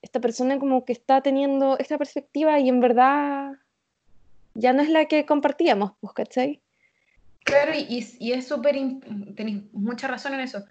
esta 0.00 0.20
persona 0.20 0.58
como 0.58 0.86
que 0.86 0.94
está 0.94 1.20
teniendo 1.20 1.76
esta 1.78 1.98
perspectiva 1.98 2.58
y 2.60 2.70
en 2.70 2.80
verdad 2.80 3.52
ya 4.54 4.72
no 4.72 4.82
es 4.82 4.88
la 4.88 5.06
que 5.06 5.26
compartíamos, 5.26 5.92
pues, 6.00 6.12
¿cachai? 6.14 6.60
Claro, 7.44 7.72
y, 7.74 8.06
y 8.18 8.32
es 8.32 8.46
súper, 8.46 8.76
tenéis 9.36 9.62
mucha 9.72 10.08
razón 10.08 10.34
en 10.34 10.40
eso 10.40 10.64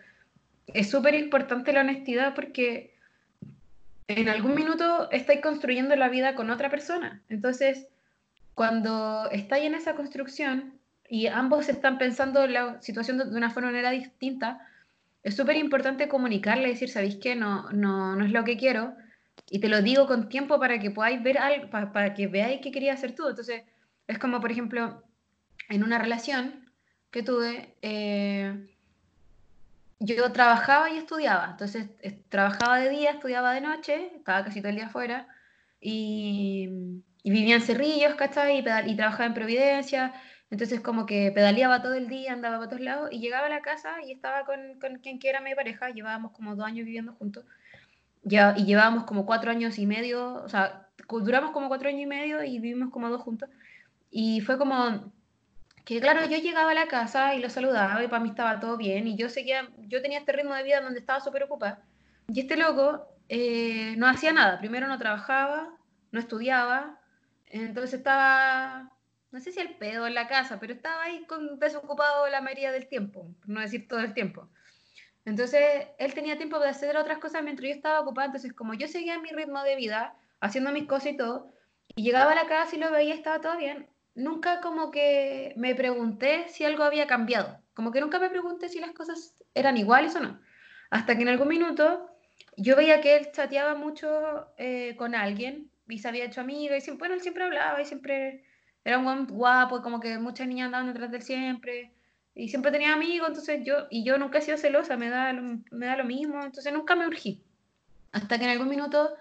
es 0.67 0.89
súper 0.89 1.15
importante 1.15 1.73
la 1.73 1.81
honestidad 1.81 2.33
porque 2.35 2.95
en 4.07 4.29
algún 4.29 4.55
minuto 4.55 5.09
estáis 5.11 5.41
construyendo 5.41 5.95
la 5.95 6.09
vida 6.09 6.35
con 6.35 6.49
otra 6.49 6.69
persona. 6.69 7.21
Entonces, 7.29 7.87
cuando 8.53 9.29
estáis 9.31 9.65
en 9.65 9.75
esa 9.75 9.95
construcción 9.95 10.79
y 11.09 11.27
ambos 11.27 11.69
están 11.69 11.97
pensando 11.97 12.47
la 12.47 12.81
situación 12.81 13.17
de 13.17 13.35
una 13.35 13.49
manera 13.49 13.91
distinta, 13.91 14.67
es 15.23 15.35
súper 15.35 15.55
importante 15.55 16.07
comunicarle 16.07 16.67
y 16.67 16.71
decir, 16.71 16.89
¿sabéis 16.89 17.17
qué? 17.17 17.35
No, 17.35 17.71
no, 17.71 18.15
no 18.15 18.25
es 18.25 18.31
lo 18.31 18.43
que 18.43 18.57
quiero. 18.57 18.95
Y 19.49 19.59
te 19.59 19.69
lo 19.69 19.81
digo 19.81 20.05
con 20.07 20.29
tiempo 20.29 20.59
para 20.59 20.79
que 20.79 20.91
podáis 20.91 21.21
ver 21.23 21.37
algo, 21.37 21.69
para, 21.69 22.13
que 22.13 22.27
veáis 22.27 22.61
qué 22.61 22.71
quería 22.71 22.93
hacer 22.93 23.15
tú. 23.15 23.27
Entonces, 23.27 23.63
es 24.07 24.19
como, 24.19 24.41
por 24.41 24.51
ejemplo, 24.51 25.03
en 25.69 25.83
una 25.83 25.97
relación 25.97 26.71
que 27.11 27.23
tuve, 27.23 27.75
eh, 27.81 28.67
yo 29.99 30.31
trabajaba 30.31 30.89
y 30.89 30.97
estudiaba, 30.97 31.49
entonces 31.51 31.89
trabajaba 32.29 32.79
de 32.79 32.89
día, 32.89 33.11
estudiaba 33.11 33.53
de 33.53 33.61
noche, 33.61 34.11
estaba 34.15 34.43
casi 34.43 34.59
todo 34.61 34.69
el 34.69 34.75
día 34.75 34.87
afuera, 34.87 35.27
y, 35.79 37.01
vivía 37.23 37.55
en 37.55 37.61
Cerrillos, 37.61 38.15
¿cachai? 38.15 38.57
Y, 38.57 38.91
y, 38.91 38.95
trabajaba 38.95 39.25
en 39.25 39.33
Providencia, 39.33 40.13
entonces 40.49 40.81
como 40.81 41.05
que 41.05 41.31
pedaleaba 41.31 41.81
todo 41.81 41.93
el 41.93 42.07
día, 42.07 42.33
andaba 42.33 42.57
para 42.57 42.69
todos 42.69 42.81
lados, 42.81 43.09
y 43.11 43.19
llegaba 43.19 43.47
a 43.47 43.49
la 43.49 43.61
casa 43.61 43.95
y 44.05 44.11
estaba 44.11 44.43
con, 44.45 44.79
con 44.79 44.97
quien 44.99 45.19
que 45.19 45.29
era 45.29 45.39
mi 45.39 45.55
pareja, 45.55 45.89
llevábamos 45.91 46.31
como 46.31 46.55
dos 46.55 46.65
años 46.65 46.85
viviendo 46.85 47.13
juntos, 47.13 47.45
ya, 48.23 48.55
y 48.57 48.65
llevábamos 48.65 49.03
como 49.05 49.25
cuatro 49.25 49.51
años 49.51 49.77
y 49.77 49.85
medio, 49.85 50.35
o 50.43 50.49
sea, 50.49 50.87
duramos 51.07 51.51
como 51.51 51.67
cuatro 51.67 51.89
años 51.89 52.01
y 52.01 52.05
medio 52.05 52.43
y 52.43 52.59
vivimos 52.59 52.91
como 52.91 53.09
dos 53.09 53.21
juntos, 53.21 53.49
y 54.15 54.41
fue 54.41 54.59
como 54.59 55.11
que 55.85 55.99
claro, 55.99 56.23
yo 56.27 56.37
llegaba 56.37 56.69
a 56.69 56.75
la 56.75 56.87
casa 56.87 57.33
y 57.33 57.41
lo 57.41 57.49
saludaba 57.49 58.03
y 58.03 58.07
para 58.07 58.21
mí 58.21 58.29
estaba 58.29 58.59
todo 58.59 58.77
bien 58.77 59.07
y 59.07 59.17
yo 59.17 59.27
seguía, 59.27 59.67
yo 59.87 60.03
tenía 60.03 60.19
este 60.19 60.31
ritmo 60.33 60.53
de 60.53 60.61
vida 60.61 60.81
donde 60.81 60.99
estaba 60.99 61.19
súper 61.19 61.43
ocupada. 61.43 61.83
Y 62.27 62.41
este 62.41 62.55
loco 62.55 63.07
eh, 63.27 63.95
no 63.97 64.07
hacía 64.07 64.31
nada, 64.31 64.59
primero 64.59 64.87
no 64.87 64.99
trabajaba, 64.99 65.75
no 66.11 66.19
estudiaba, 66.19 67.01
entonces 67.47 67.95
estaba, 67.95 68.91
no 69.31 69.39
sé 69.39 69.51
si 69.51 69.59
el 69.59 69.75
pedo 69.77 70.05
en 70.05 70.13
la 70.13 70.27
casa, 70.27 70.59
pero 70.59 70.73
estaba 70.73 71.03
ahí 71.03 71.25
con, 71.25 71.57
desocupado 71.57 72.27
la 72.29 72.39
mayoría 72.39 72.71
del 72.71 72.87
tiempo, 72.87 73.33
por 73.39 73.49
no 73.49 73.61
decir 73.61 73.87
todo 73.87 74.01
el 74.01 74.13
tiempo. 74.13 74.47
Entonces 75.25 75.87
él 75.97 76.13
tenía 76.13 76.37
tiempo 76.37 76.59
de 76.59 76.69
hacer 76.69 76.97
otras 76.97 77.17
cosas 77.17 77.41
mientras 77.43 77.67
yo 77.67 77.75
estaba 77.75 78.01
ocupada, 78.01 78.27
entonces 78.27 78.53
como 78.53 78.75
yo 78.75 78.87
seguía 78.87 79.17
mi 79.17 79.31
ritmo 79.31 79.63
de 79.63 79.75
vida, 79.75 80.15
haciendo 80.39 80.71
mis 80.71 80.85
cosas 80.85 81.13
y 81.13 81.17
todo, 81.17 81.51
y 81.95 82.03
llegaba 82.03 82.33
a 82.33 82.35
la 82.35 82.45
casa 82.45 82.75
y 82.75 82.79
lo 82.79 82.91
veía, 82.91 83.15
estaba 83.15 83.41
todo 83.41 83.57
bien, 83.57 83.87
nunca 84.15 84.61
como 84.61 84.91
que 84.91 85.53
me 85.57 85.75
pregunté 85.75 86.47
si 86.49 86.63
algo 86.63 86.83
había 86.83 87.07
cambiado. 87.07 87.59
Como 87.73 87.91
que 87.91 88.01
nunca 88.01 88.19
me 88.19 88.29
pregunté 88.29 88.69
si 88.69 88.79
las 88.79 88.91
cosas 88.91 89.43
eran 89.53 89.77
iguales 89.77 90.15
o 90.15 90.19
no. 90.19 90.39
Hasta 90.89 91.15
que 91.15 91.23
en 91.23 91.29
algún 91.29 91.47
minuto 91.47 92.09
yo 92.57 92.75
veía 92.75 93.01
que 93.01 93.17
él 93.17 93.31
chateaba 93.31 93.75
mucho 93.75 94.47
eh, 94.57 94.95
con 94.95 95.15
alguien 95.15 95.71
y 95.87 95.99
se 95.99 96.07
había 96.07 96.25
hecho 96.25 96.41
amiga 96.41 96.77
y 96.77 96.81
siempre, 96.81 96.99
bueno, 96.99 97.15
él 97.15 97.21
siempre 97.21 97.43
hablaba 97.43 97.81
y 97.81 97.85
siempre 97.85 98.43
era 98.83 98.99
un 98.99 99.27
guapo, 99.27 99.81
como 99.81 99.99
que 99.99 100.17
muchas 100.19 100.47
niñas 100.47 100.67
andaban 100.67 100.87
detrás 100.87 101.09
de 101.09 101.17
él 101.17 101.23
siempre 101.23 101.91
y 102.35 102.49
siempre 102.49 102.71
tenía 102.71 102.93
amigos, 102.93 103.29
entonces 103.29 103.61
yo, 103.63 103.87
y 103.89 104.03
yo 104.03 104.17
nunca 104.17 104.39
he 104.39 104.41
sido 104.41 104.57
celosa, 104.57 104.97
me 104.97 105.09
da, 105.09 105.33
me 105.33 105.85
da 105.85 105.95
lo 105.95 106.03
mismo, 106.03 106.43
entonces 106.43 106.73
nunca 106.73 106.95
me 106.95 107.07
urgí. 107.07 107.43
Hasta 108.11 108.37
que 108.37 108.45
en 108.45 108.51
algún 108.51 108.69
minuto 108.69 109.11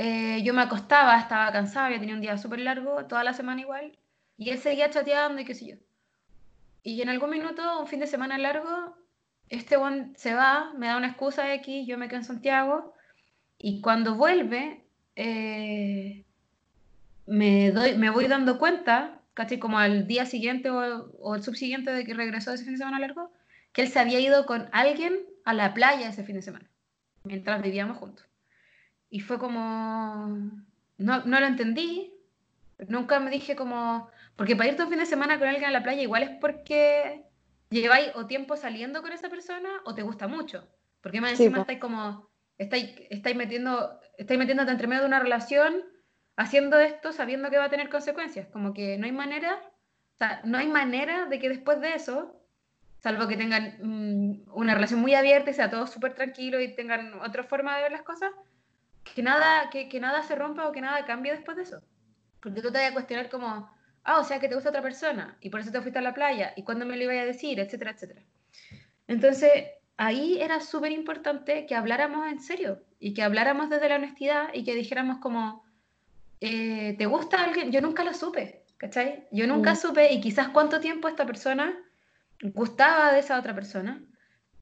eh, 0.00 0.44
yo 0.44 0.54
me 0.54 0.62
acostaba, 0.62 1.18
estaba 1.18 1.50
cansada, 1.50 1.86
había 1.86 1.98
tenido 1.98 2.14
un 2.14 2.22
día 2.22 2.38
súper 2.38 2.60
largo, 2.60 3.06
toda 3.06 3.24
la 3.24 3.32
semana 3.32 3.62
igual, 3.62 3.98
y 4.36 4.50
él 4.50 4.58
seguía 4.60 4.90
chateando 4.90 5.40
y 5.40 5.44
qué 5.44 5.56
sé 5.56 5.66
yo. 5.66 5.76
Y 6.84 7.02
en 7.02 7.08
algún 7.08 7.30
minuto, 7.30 7.80
un 7.80 7.88
fin 7.88 7.98
de 7.98 8.06
semana 8.06 8.38
largo, 8.38 8.96
este 9.48 9.76
one 9.76 10.12
se 10.14 10.34
va, 10.34 10.72
me 10.74 10.86
da 10.86 10.96
una 10.96 11.08
excusa 11.08 11.52
X, 11.54 11.84
yo 11.88 11.98
me 11.98 12.06
quedo 12.06 12.18
en 12.18 12.24
Santiago, 12.24 12.94
y 13.58 13.80
cuando 13.80 14.14
vuelve, 14.14 14.84
eh, 15.16 16.24
me, 17.26 17.72
doy, 17.72 17.98
me 17.98 18.10
voy 18.10 18.28
dando 18.28 18.56
cuenta, 18.60 19.20
casi 19.34 19.58
como 19.58 19.80
al 19.80 20.06
día 20.06 20.26
siguiente 20.26 20.70
o, 20.70 21.10
o 21.18 21.34
el 21.34 21.42
subsiguiente 21.42 21.90
de 21.90 22.04
que 22.04 22.14
regresó 22.14 22.52
ese 22.52 22.62
fin 22.62 22.74
de 22.74 22.78
semana 22.78 23.00
largo, 23.00 23.32
que 23.72 23.82
él 23.82 23.88
se 23.88 23.98
había 23.98 24.20
ido 24.20 24.46
con 24.46 24.68
alguien 24.70 25.18
a 25.44 25.54
la 25.54 25.74
playa 25.74 26.08
ese 26.08 26.22
fin 26.22 26.36
de 26.36 26.42
semana, 26.42 26.70
mientras 27.24 27.60
vivíamos 27.62 27.96
juntos. 27.96 28.27
Y 29.10 29.20
fue 29.20 29.38
como, 29.38 30.26
no, 30.98 31.24
no 31.24 31.40
lo 31.40 31.46
entendí, 31.46 32.12
nunca 32.88 33.20
me 33.20 33.30
dije 33.30 33.56
como, 33.56 34.10
porque 34.36 34.54
para 34.54 34.68
irte 34.68 34.82
un 34.82 34.90
fin 34.90 34.98
de 34.98 35.06
semana 35.06 35.38
con 35.38 35.48
alguien 35.48 35.68
a 35.68 35.72
la 35.72 35.82
playa 35.82 36.02
igual 36.02 36.22
es 36.22 36.30
porque 36.40 37.24
lleváis 37.70 38.10
o 38.14 38.26
tiempo 38.26 38.56
saliendo 38.56 39.02
con 39.02 39.12
esa 39.12 39.28
persona 39.28 39.68
o 39.84 39.94
te 39.94 40.02
gusta 40.02 40.28
mucho. 40.28 40.68
Porque 41.00 41.20
más 41.20 41.32
encima 41.32 41.60
estáis 41.60 41.78
como, 41.78 42.28
estáis, 42.56 42.94
estáis, 43.10 43.36
metiendo, 43.36 44.00
estáis 44.16 44.38
metiéndote 44.38 44.72
entre 44.72 44.86
medio 44.86 45.02
de 45.02 45.08
una 45.08 45.20
relación 45.20 45.84
haciendo 46.36 46.78
esto 46.78 47.12
sabiendo 47.12 47.50
que 47.50 47.58
va 47.58 47.64
a 47.64 47.70
tener 47.70 47.88
consecuencias. 47.88 48.46
Como 48.48 48.72
que 48.72 48.96
no 48.98 49.06
hay 49.06 49.12
manera, 49.12 49.60
o 50.14 50.16
sea, 50.16 50.40
no 50.44 50.58
hay 50.58 50.68
manera 50.68 51.26
de 51.26 51.38
que 51.38 51.48
después 51.48 51.80
de 51.80 51.94
eso, 51.94 52.40
salvo 53.00 53.26
que 53.26 53.36
tengan 53.36 53.76
mm, 53.80 54.50
una 54.52 54.74
relación 54.74 55.00
muy 55.00 55.14
abierta 55.14 55.50
y 55.50 55.54
sea 55.54 55.70
todo 55.70 55.86
súper 55.86 56.14
tranquilo 56.14 56.60
y 56.60 56.74
tengan 56.74 57.20
otra 57.20 57.42
forma 57.44 57.76
de 57.76 57.82
ver 57.82 57.92
las 57.92 58.02
cosas, 58.02 58.30
que 59.14 59.22
nada, 59.22 59.70
que, 59.70 59.88
que, 59.88 60.00
nada 60.00 60.22
se 60.22 60.34
rompa 60.34 60.68
o 60.68 60.72
que 60.72 60.80
nada 60.80 61.04
cambie 61.04 61.32
después 61.32 61.56
de 61.56 61.64
eso. 61.64 61.80
Porque 62.40 62.62
tú 62.62 62.70
te 62.70 62.78
vas 62.78 62.90
a 62.90 62.92
cuestionar 62.94 63.28
como, 63.28 63.70
ah, 64.04 64.18
o 64.18 64.24
sea 64.24 64.40
que 64.40 64.48
te 64.48 64.54
gusta 64.54 64.70
otra 64.70 64.82
persona 64.82 65.36
y 65.40 65.50
por 65.50 65.60
eso 65.60 65.70
te 65.70 65.80
fuiste 65.80 65.98
a 65.98 66.02
la 66.02 66.14
playa 66.14 66.52
y 66.56 66.62
cuándo 66.62 66.86
me 66.86 66.96
lo 66.96 67.04
iba 67.04 67.12
a 67.12 67.26
decir, 67.26 67.60
etcétera, 67.60 67.92
etcétera. 67.92 68.22
Entonces, 69.06 69.52
ahí 69.96 70.40
era 70.40 70.60
súper 70.60 70.92
importante 70.92 71.66
que 71.66 71.74
habláramos 71.74 72.26
en 72.30 72.40
serio 72.40 72.82
y 73.00 73.14
que 73.14 73.22
habláramos 73.22 73.70
desde 73.70 73.88
la 73.88 73.96
honestidad 73.96 74.48
y 74.54 74.64
que 74.64 74.74
dijéramos 74.74 75.18
como, 75.18 75.64
eh, 76.40 76.94
¿te 76.98 77.06
gusta 77.06 77.42
alguien? 77.42 77.72
Yo 77.72 77.80
nunca 77.80 78.04
lo 78.04 78.14
supe, 78.14 78.64
¿cachai? 78.76 79.26
Yo 79.32 79.46
nunca 79.46 79.72
mm. 79.72 79.76
supe 79.76 80.12
y 80.12 80.20
quizás 80.20 80.48
cuánto 80.48 80.80
tiempo 80.80 81.08
esta 81.08 81.26
persona 81.26 81.76
gustaba 82.54 83.12
de 83.12 83.20
esa 83.20 83.38
otra 83.38 83.54
persona. 83.54 84.02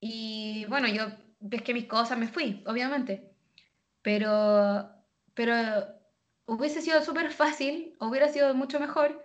Y 0.00 0.64
bueno, 0.68 0.88
yo 0.88 1.06
ves 1.40 1.62
que 1.62 1.74
mis 1.74 1.86
cosas 1.86 2.18
me 2.18 2.28
fui, 2.28 2.62
obviamente. 2.66 3.30
Pero, 4.06 4.88
pero 5.34 5.52
hubiese 6.46 6.80
sido 6.80 7.02
súper 7.02 7.32
fácil, 7.32 7.96
hubiera 7.98 8.28
sido 8.28 8.54
mucho 8.54 8.78
mejor 8.78 9.20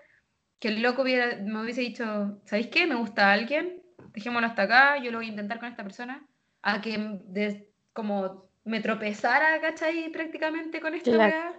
que 0.60 0.70
el 0.70 0.82
loco 0.82 1.04
hubiera, 1.04 1.36
me 1.36 1.62
hubiese 1.62 1.82
dicho, 1.82 2.42
¿sabéis 2.46 2.70
qué? 2.70 2.88
Me 2.88 2.96
gusta 2.96 3.32
alguien, 3.32 3.84
dejémoslo 4.12 4.48
hasta 4.48 4.64
acá, 4.64 4.98
yo 4.98 5.12
lo 5.12 5.20
voy 5.20 5.28
a 5.28 5.30
intentar 5.30 5.60
con 5.60 5.70
esta 5.70 5.84
persona, 5.84 6.26
a 6.64 6.82
que 6.82 6.98
de, 7.26 7.70
como 7.94 8.50
me 8.64 8.82
tropezara, 8.82 9.62
¿cachai? 9.62 10.12
Prácticamente 10.12 10.82
con 10.82 10.96
esta 10.96 11.12
claro. 11.12 11.54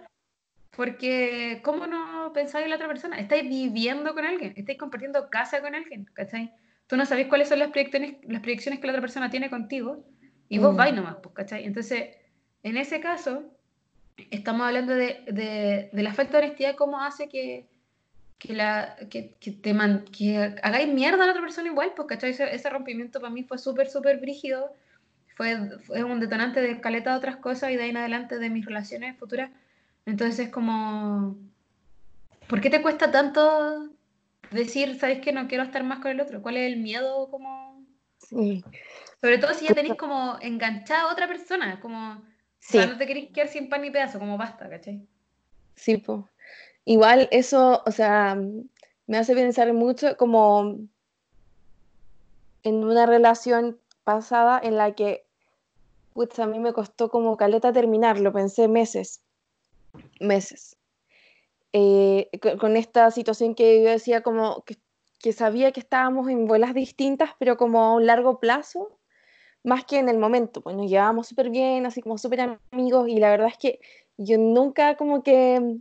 Porque, 0.75 1.61
¿cómo 1.63 1.87
no 1.87 2.33
pensáis 2.33 2.65
en 2.65 2.71
la 2.71 2.75
otra 2.75 2.89
persona? 2.89 3.17
Estáis 3.19 3.47
viviendo 3.47 4.13
con 4.13 4.25
alguien, 4.25 4.53
estáis 4.57 4.77
compartiendo 4.77 5.29
casa 5.29 5.61
con 5.61 5.75
alguien, 5.75 6.03
¿cachai? 6.13 6.53
Tú 6.87 6.97
no 6.97 7.05
sabéis 7.05 7.29
cuáles 7.29 7.47
son 7.47 7.59
las 7.59 7.71
proyecciones, 7.71 8.17
las 8.23 8.41
proyecciones 8.41 8.81
que 8.81 8.87
la 8.87 8.91
otra 8.91 9.01
persona 9.01 9.29
tiene 9.29 9.49
contigo 9.49 10.05
y 10.49 10.57
vos 10.57 10.73
mm. 10.73 10.77
vais 10.77 10.93
nomás, 10.93 11.15
pues, 11.23 11.33
¿cachai? 11.33 11.63
Entonces, 11.63 12.17
en 12.63 12.77
ese 12.77 12.99
caso, 12.99 13.43
estamos 14.31 14.65
hablando 14.65 14.93
de, 14.93 15.23
de, 15.27 15.89
de 15.91 16.03
la 16.03 16.13
falta 16.13 16.37
de 16.37 16.45
honestidad, 16.45 16.75
cómo 16.75 17.01
hace 17.01 17.29
que, 17.29 17.65
que, 18.39 18.53
la, 18.53 18.95
que, 19.09 19.35
que 19.39 19.51
te 19.51 19.75
que 20.11 20.55
hagáis 20.63 20.87
mierda 20.87 21.23
a 21.23 21.27
la 21.27 21.31
otra 21.33 21.43
persona 21.43 21.69
igual, 21.69 21.93
¿cachai? 22.07 22.31
Ese, 22.31 22.53
ese 22.55 22.69
rompimiento 22.69 23.19
para 23.19 23.33
mí 23.33 23.43
fue 23.43 23.57
súper, 23.57 23.89
súper 23.89 24.19
brígido. 24.19 24.73
Fue, 25.35 25.57
fue 25.79 26.03
un 26.03 26.19
detonante 26.19 26.61
de 26.61 26.79
caleta 26.79 27.11
de 27.11 27.17
otras 27.17 27.37
cosas 27.37 27.71
y 27.71 27.75
de 27.75 27.83
ahí 27.83 27.89
en 27.89 27.97
adelante 27.97 28.37
de 28.37 28.49
mis 28.49 28.65
relaciones 28.65 29.17
futuras 29.17 29.49
entonces 30.05 30.47
es 30.47 30.51
como, 30.51 31.37
¿por 32.47 32.61
qué 32.61 32.69
te 32.69 32.81
cuesta 32.81 33.11
tanto 33.11 33.89
decir, 34.51 34.99
sabes 34.99 35.21
que 35.21 35.31
no 35.31 35.47
quiero 35.47 35.63
estar 35.63 35.83
más 35.83 35.99
con 35.99 36.11
el 36.11 36.21
otro? 36.21 36.41
¿Cuál 36.41 36.57
es 36.57 36.71
el 36.71 36.79
miedo 36.79 37.29
como... 37.29 37.85
Sí. 38.17 38.63
Sobre 39.21 39.37
todo 39.37 39.53
si 39.53 39.67
ya 39.67 39.73
tenéis 39.73 39.95
como 39.95 40.37
enganchada 40.41 41.03
a 41.03 41.11
otra 41.11 41.27
persona, 41.27 41.79
como... 41.79 42.21
Sí. 42.65 42.77
no 42.77 42.97
te 42.97 43.05
queréis 43.05 43.31
quedar 43.31 43.49
sin 43.49 43.69
pan 43.69 43.81
ni 43.81 43.91
pedazo, 43.91 44.19
como 44.19 44.37
basta, 44.37 44.69
¿cachai? 44.69 45.05
Sí, 45.75 45.97
pues. 45.97 46.21
Igual 46.85 47.27
eso, 47.31 47.83
o 47.85 47.91
sea, 47.91 48.37
me 49.07 49.17
hace 49.17 49.35
pensar 49.35 49.71
mucho 49.73 50.15
como 50.17 50.77
en 52.63 52.75
una 52.83 53.05
relación 53.05 53.79
pasada 54.03 54.59
en 54.63 54.77
la 54.77 54.93
que, 54.93 55.25
pues 56.13 56.37
a 56.39 56.45
mí 56.45 56.59
me 56.59 56.73
costó 56.73 57.09
como 57.09 57.37
caleta 57.37 57.73
terminarlo, 57.73 58.31
pensé 58.31 58.67
meses 58.67 59.23
meses. 60.19 60.77
Eh, 61.73 62.29
con, 62.59 62.77
esta 62.77 63.09
situación 63.11 63.55
que 63.55 63.83
yo 63.83 63.89
decía 63.89 64.21
como 64.21 64.63
que, 64.63 65.33
sabía 65.33 65.71
que 65.71 65.79
estábamos 65.79 66.29
en 66.29 66.45
vuelas 66.45 66.73
distintas, 66.73 67.31
pero 67.39 67.57
como 67.57 67.83
a 67.83 67.95
un 67.95 68.05
largo 68.05 68.39
plazo, 68.39 68.99
más 69.63 69.85
que 69.85 69.99
en 69.99 70.09
el 70.09 70.17
momento. 70.17 70.61
Pues 70.61 70.75
nos 70.75 70.89
llevábamos 70.89 71.27
súper 71.27 71.49
bien, 71.49 71.85
así 71.85 72.01
como 72.01 72.17
súper 72.17 72.57
amigos, 72.71 73.07
y 73.07 73.17
la 73.19 73.29
verdad 73.29 73.47
es 73.47 73.57
que 73.57 73.79
yo 74.17 74.37
nunca 74.37 74.95
como 74.95 75.23
que 75.23 75.77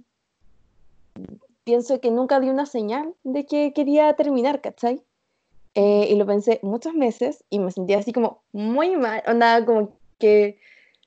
pienso 1.64 2.00
que 2.00 2.10
nunca 2.10 2.40
di 2.40 2.48
una 2.48 2.66
señal 2.66 3.14
de 3.24 3.46
que 3.46 3.72
quería 3.72 4.12
terminar, 4.14 4.60
¿cachai? 4.60 5.02
Eh, 5.74 6.08
y 6.10 6.16
lo 6.16 6.26
pensé 6.26 6.60
muchos 6.62 6.94
meses 6.94 7.44
y 7.48 7.58
me 7.58 7.70
sentía 7.70 7.98
así 7.98 8.12
como 8.12 8.42
muy 8.52 8.96
mal, 8.96 9.22
onda 9.26 9.64
como 9.64 9.96
que 10.18 10.58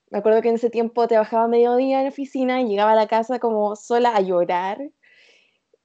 me 0.09 0.19
acuerdo 0.19 0.41
que 0.41 0.49
en 0.49 0.55
ese 0.55 0.69
tiempo 0.69 1.07
trabajaba 1.07 1.47
mediodía 1.47 1.99
en 1.99 2.05
la 2.05 2.09
oficina 2.09 2.61
y 2.61 2.67
llegaba 2.67 2.93
a 2.93 2.95
la 2.95 3.07
casa 3.07 3.39
como 3.39 3.75
sola 3.75 4.15
a 4.15 4.21
llorar, 4.21 4.79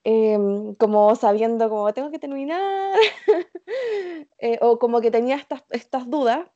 em, 0.04 0.74
como 0.76 1.14
sabiendo 1.16 1.68
como 1.68 1.92
tengo 1.92 2.10
que 2.10 2.18
terminar, 2.18 2.94
eh, 4.38 4.58
o 4.62 4.78
como 4.78 5.00
que 5.00 5.10
tenía 5.10 5.36
estas, 5.36 5.62
estas 5.70 6.08
dudas. 6.08 6.48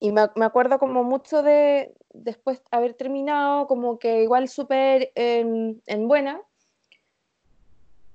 Y 0.00 0.12
me, 0.12 0.28
me, 0.34 0.44
acuerdo 0.44 0.78
como 0.78 1.04
mucho 1.04 1.42
de 1.42 1.94
después 2.12 2.62
haber 2.70 2.94
terminado, 2.94 3.66
como 3.66 3.98
que 3.98 4.22
igual 4.22 4.48
súper 4.48 5.12
en, 5.14 5.82
en 5.86 6.08
buena. 6.08 6.40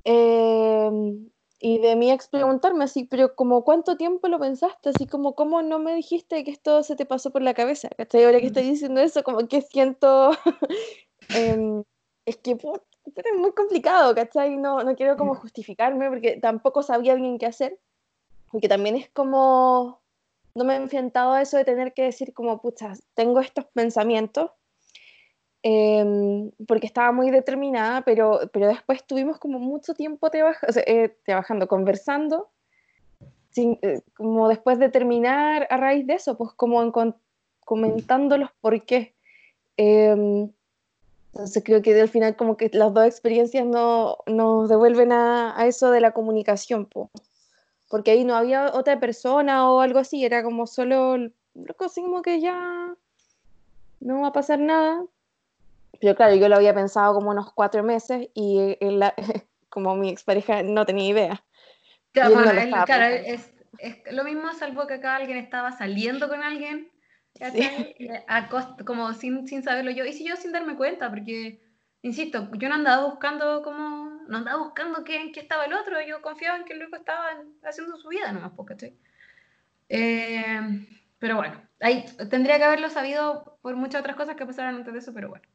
Eh, 0.03 1.29
y 1.61 1.79
de 1.79 1.95
mi 1.97 2.09
ex 2.11 2.27
preguntarme 2.29 2.85
así, 2.85 3.03
pero 3.03 3.35
como 3.35 3.65
cuánto 3.65 3.97
tiempo 3.97 4.29
lo 4.29 4.39
pensaste, 4.39 4.89
así 4.89 5.07
como 5.07 5.35
cómo 5.35 5.61
no 5.61 5.77
me 5.77 5.93
dijiste 5.93 6.43
que 6.45 6.51
esto 6.51 6.83
se 6.83 6.95
te 6.95 7.05
pasó 7.05 7.31
por 7.31 7.41
la 7.41 7.53
cabeza, 7.53 7.89
¿cachai? 7.89 8.23
Ahora 8.23 8.39
que 8.39 8.47
estoy 8.47 8.63
diciendo 8.63 9.01
eso, 9.01 9.23
como 9.23 9.45
que 9.47 9.61
siento, 9.61 10.31
em, 11.35 11.83
es 12.25 12.37
que 12.37 12.51
es 12.51 13.37
muy 13.37 13.51
complicado, 13.51 14.15
¿cachai? 14.15 14.55
No, 14.55 14.83
no 14.83 14.95
quiero 14.95 15.17
como 15.17 15.35
justificarme 15.35 16.07
porque 16.09 16.37
tampoco 16.37 16.81
sabía 16.81 17.15
bien 17.15 17.37
qué 17.37 17.47
hacer, 17.47 17.77
porque 18.51 18.69
también 18.69 18.95
es 18.95 19.09
como, 19.09 19.98
no 20.59 20.65
me 20.65 20.73
he 20.75 20.77
enfrentado 20.77 21.33
a 21.33 21.41
eso 21.41 21.57
de 21.57 21.65
tener 21.65 21.93
que 21.93 22.03
decir 22.03 22.33
como, 22.33 22.61
pucha, 22.61 22.93
tengo 23.15 23.39
estos 23.39 23.65
pensamientos, 23.73 24.51
Em, 25.61 26.51
porque 26.67 26.87
estaba 26.87 27.11
muy 27.11 27.31
determinada, 27.31 28.01
pero, 28.03 28.39
pero 28.53 28.67
después 28.67 29.05
tuvimos 29.05 29.39
como 29.39 29.59
mucho 29.59 29.93
tiempo 29.93 30.29
eh, 30.33 31.17
trabajando, 31.25 31.67
conversando, 31.67 32.49
sin, 33.51 33.77
eh, 33.81 34.01
como 34.15 34.47
después 34.47 34.79
de 34.79 34.89
terminar 34.89 35.67
a 35.69 35.75
raíz 35.75 36.07
de 36.07 36.13
eso, 36.13 36.37
pues 36.37 36.51
como 36.53 36.93
comentando 37.65 38.37
los 38.37 38.51
por 38.61 38.81
qué. 38.85 39.15
Em, 39.75 40.49
entonces 41.33 41.63
creo 41.63 41.81
que 41.81 41.99
al 41.99 42.09
final 42.09 42.35
como 42.37 42.55
que 42.55 42.69
las 42.73 42.93
dos 42.93 43.05
experiencias 43.05 43.65
no, 43.65 44.17
nos 44.27 44.69
devuelven 44.69 45.11
a, 45.11 45.59
a, 45.59 45.67
eso 45.67 45.91
de 45.91 46.01
la 46.01 46.11
comunicación, 46.11 46.85
pues. 46.85 47.09
Porque 47.89 48.11
ahí 48.11 48.23
no 48.23 48.35
había 48.35 48.71
otra 48.73 48.99
persona 48.99 49.69
o 49.69 49.81
algo 49.81 49.99
así, 49.99 50.23
era 50.23 50.43
como 50.43 50.67
solo, 50.67 51.17
así 51.79 52.01
como 52.01 52.21
que 52.21 52.39
ya 52.39 52.95
no 53.99 54.21
va 54.21 54.27
a 54.27 54.33
pasar 54.33 54.59
nada, 54.59 55.03
pero 55.99 56.15
claro, 56.15 56.35
yo 56.35 56.47
lo 56.47 56.55
había 56.55 56.73
pensado 56.73 57.13
como 57.13 57.31
unos 57.31 57.51
cuatro 57.53 57.83
meses 57.83 58.29
y 58.33 58.77
como 59.69 59.95
mi 59.95 60.09
expareja 60.09 60.63
no 60.63 60.85
tenía 60.85 61.09
idea. 61.09 61.43
Claro, 62.11 63.05
es, 63.05 63.51
lo 64.11 64.23
mismo 64.23 64.51
salvo 64.53 64.87
que 64.87 64.95
acá 64.95 65.15
alguien 65.15 65.37
estaba 65.37 65.71
saliendo 65.71 66.27
con 66.27 66.43
alguien, 66.43 66.91
como 68.85 69.13
sin, 69.13 69.47
sin 69.47 69.63
saberlo 69.63 69.91
yo, 69.91 70.05
y 70.05 70.13
si 70.13 70.27
yo 70.27 70.35
sin 70.35 70.51
darme 70.51 70.75
cuenta, 70.75 71.09
porque, 71.09 71.61
insisto, 72.01 72.49
yo 72.53 72.69
no 72.69 72.75
andaba 72.75 73.05
buscando 73.05 73.61
como, 73.61 74.08
no 74.29 74.37
andaba 74.37 74.63
buscando 74.63 75.03
qué, 75.03 75.31
qué 75.33 75.39
estaba 75.39 75.65
el 75.65 75.73
otro, 75.73 75.97
yo 76.07 76.21
confiaba 76.21 76.57
en 76.57 76.65
que 76.65 76.73
el 76.73 76.79
loco 76.79 76.95
estaba 76.95 77.27
haciendo 77.63 77.97
su 77.97 78.07
vida 78.09 78.31
nomás, 78.31 78.51
porque 78.55 78.93
eh, 79.89 80.87
pero 81.17 81.35
bueno, 81.35 81.61
ahí 81.81 82.05
tendría 82.29 82.57
que 82.57 82.63
haberlo 82.63 82.89
sabido 82.89 83.57
por 83.61 83.75
muchas 83.75 84.01
otras 84.01 84.15
cosas 84.15 84.35
que 84.35 84.45
pasaron 84.45 84.75
antes 84.75 84.93
de 84.93 84.99
eso, 84.99 85.13
pero 85.13 85.29
bueno. 85.29 85.45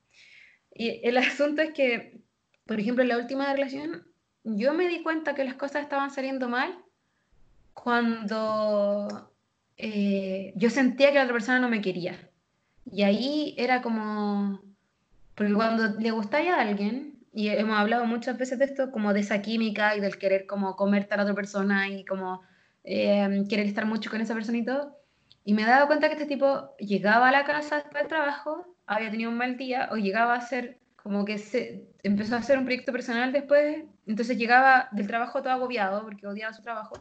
Y 0.75 1.01
el 1.07 1.17
asunto 1.19 1.63
es 1.63 1.73
que, 1.73 2.21
por 2.67 2.79
ejemplo, 2.79 3.03
en 3.03 3.09
la 3.09 3.19
última 3.19 3.53
relación, 3.53 4.07
yo 4.43 4.75
me 4.75 4.89
di 4.89 5.03
cuenta 5.03 5.35
que 5.35 5.45
las 5.45 5.55
cosas 5.55 5.83
estaban 5.83 6.11
saliendo 6.11 6.49
mal 6.49 6.77
cuando 7.73 9.33
eh, 9.77 10.53
yo 10.57 10.71
sentía 10.71 11.09
que 11.09 11.19
la 11.19 11.25
otra 11.25 11.35
persona 11.35 11.61
no 11.61 11.69
me 11.69 11.81
quería. 11.81 12.31
Y 12.85 13.03
ahí 13.03 13.55
era 13.57 13.81
como, 13.81 14.61
porque 15.35 15.55
cuando 15.55 15.99
le 15.99 16.11
gustaba 16.11 16.57
a 16.57 16.61
alguien, 16.61 17.14
y 17.35 17.49
hemos 17.49 17.77
hablado 17.77 18.07
muchas 18.07 18.39
veces 18.39 18.59
de 18.59 18.67
esto, 18.67 18.93
como 18.93 19.13
de 19.13 19.21
esa 19.21 19.43
química 19.43 19.97
y 19.97 20.01
del 20.01 20.19
querer 20.19 20.47
como 20.47 20.77
comerte 20.77 21.15
a 21.15 21.17
la 21.17 21.23
otra 21.25 21.35
persona 21.35 21.89
y 21.89 22.05
como 22.05 22.43
eh, 22.85 23.45
querer 23.49 23.67
estar 23.67 23.87
mucho 23.87 24.09
con 24.09 24.21
esa 24.21 24.35
persona 24.35 24.59
y 24.59 24.65
todo, 24.65 24.97
y 25.45 25.53
me 25.53 25.63
he 25.63 25.67
dado 25.67 25.89
cuenta 25.89 26.09
que 26.09 26.15
este 26.15 26.27
tipo 26.27 26.75
llegaba 26.79 27.29
a 27.29 27.33
la 27.33 27.45
casa 27.45 27.77
después 27.77 28.03
del 28.03 28.09
trabajo 28.09 28.77
había 28.87 29.11
tenido 29.11 29.31
un 29.31 29.37
mal 29.37 29.57
día 29.57 29.89
o 29.91 29.97
llegaba 29.97 30.35
a 30.35 30.41
ser 30.41 30.79
como 30.97 31.25
que 31.25 31.39
se 31.39 31.85
empezó 32.03 32.37
a 32.37 32.39
hacer 32.39 32.57
un 32.57 32.65
proyecto 32.65 32.93
personal 32.93 33.33
después, 33.33 33.85
entonces 34.07 34.39
llegaba 34.39 34.89
del 34.93 35.07
trabajo 35.07 35.43
todo 35.43 35.53
agobiado 35.53 36.03
porque 36.05 36.27
odiaba 36.27 36.55
su 36.55 36.63
trabajo. 36.63 36.95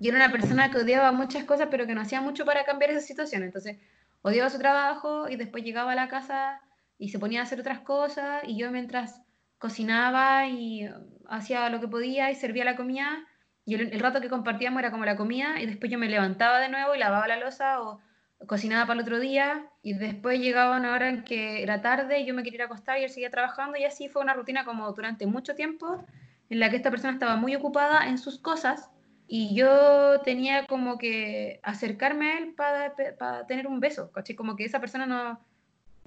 Y 0.00 0.08
era 0.08 0.16
una 0.16 0.30
persona 0.30 0.70
que 0.70 0.78
odiaba 0.78 1.10
muchas 1.12 1.44
cosas, 1.44 1.68
pero 1.70 1.86
que 1.86 1.94
no 1.94 2.00
hacía 2.00 2.20
mucho 2.20 2.44
para 2.44 2.64
cambiar 2.64 2.92
esa 2.92 3.00
situación. 3.00 3.42
Entonces, 3.42 3.78
odiaba 4.22 4.48
su 4.48 4.58
trabajo 4.58 5.28
y 5.28 5.36
después 5.36 5.64
llegaba 5.64 5.92
a 5.92 5.96
la 5.96 6.08
casa 6.08 6.60
y 6.98 7.08
se 7.08 7.18
ponía 7.18 7.40
a 7.40 7.42
hacer 7.42 7.60
otras 7.60 7.80
cosas 7.80 8.42
y 8.46 8.56
yo 8.56 8.70
mientras 8.70 9.20
cocinaba 9.58 10.46
y 10.46 10.88
hacía 11.28 11.68
lo 11.70 11.80
que 11.80 11.88
podía 11.88 12.30
y 12.30 12.34
servía 12.34 12.64
la 12.64 12.76
comida, 12.76 13.26
y 13.64 13.74
el, 13.74 13.92
el 13.92 14.00
rato 14.00 14.20
que 14.20 14.30
compartíamos 14.30 14.80
era 14.80 14.90
como 14.90 15.04
la 15.04 15.16
comida 15.16 15.60
y 15.60 15.66
después 15.66 15.92
yo 15.92 15.98
me 15.98 16.08
levantaba 16.08 16.58
de 16.58 16.70
nuevo 16.70 16.94
y 16.94 16.98
lavaba 16.98 17.28
la 17.28 17.36
losa 17.36 17.82
o 17.82 18.00
cocinaba 18.46 18.86
para 18.86 19.00
el 19.00 19.02
otro 19.02 19.18
día. 19.18 19.66
Y 19.82 19.94
después 19.94 20.40
llegaba 20.40 20.76
una 20.76 20.94
hora 20.94 21.08
en 21.08 21.24
que 21.24 21.62
era 21.62 21.82
tarde 21.82 22.20
y 22.20 22.26
yo 22.26 22.34
me 22.34 22.42
quería 22.42 22.56
ir 22.56 22.62
a 22.62 22.64
acostar 22.66 22.98
y 22.98 23.04
él 23.04 23.10
seguía 23.10 23.30
trabajando. 23.30 23.76
Y 23.78 23.84
así 23.84 24.08
fue 24.08 24.22
una 24.22 24.34
rutina 24.34 24.64
como 24.64 24.90
durante 24.92 25.26
mucho 25.26 25.54
tiempo 25.54 26.04
en 26.50 26.60
la 26.60 26.70
que 26.70 26.76
esta 26.76 26.90
persona 26.90 27.12
estaba 27.12 27.36
muy 27.36 27.54
ocupada 27.54 28.06
en 28.06 28.18
sus 28.18 28.38
cosas. 28.38 28.90
Y 29.26 29.54
yo 29.54 30.20
tenía 30.22 30.66
como 30.66 30.96
que 30.96 31.60
acercarme 31.62 32.32
a 32.32 32.38
él 32.38 32.54
para, 32.54 32.94
para 33.18 33.46
tener 33.46 33.66
un 33.66 33.80
beso, 33.80 34.10
¿caché? 34.12 34.34
Como 34.34 34.56
que 34.56 34.64
esa 34.64 34.80
persona 34.80 35.04
no, 35.04 35.44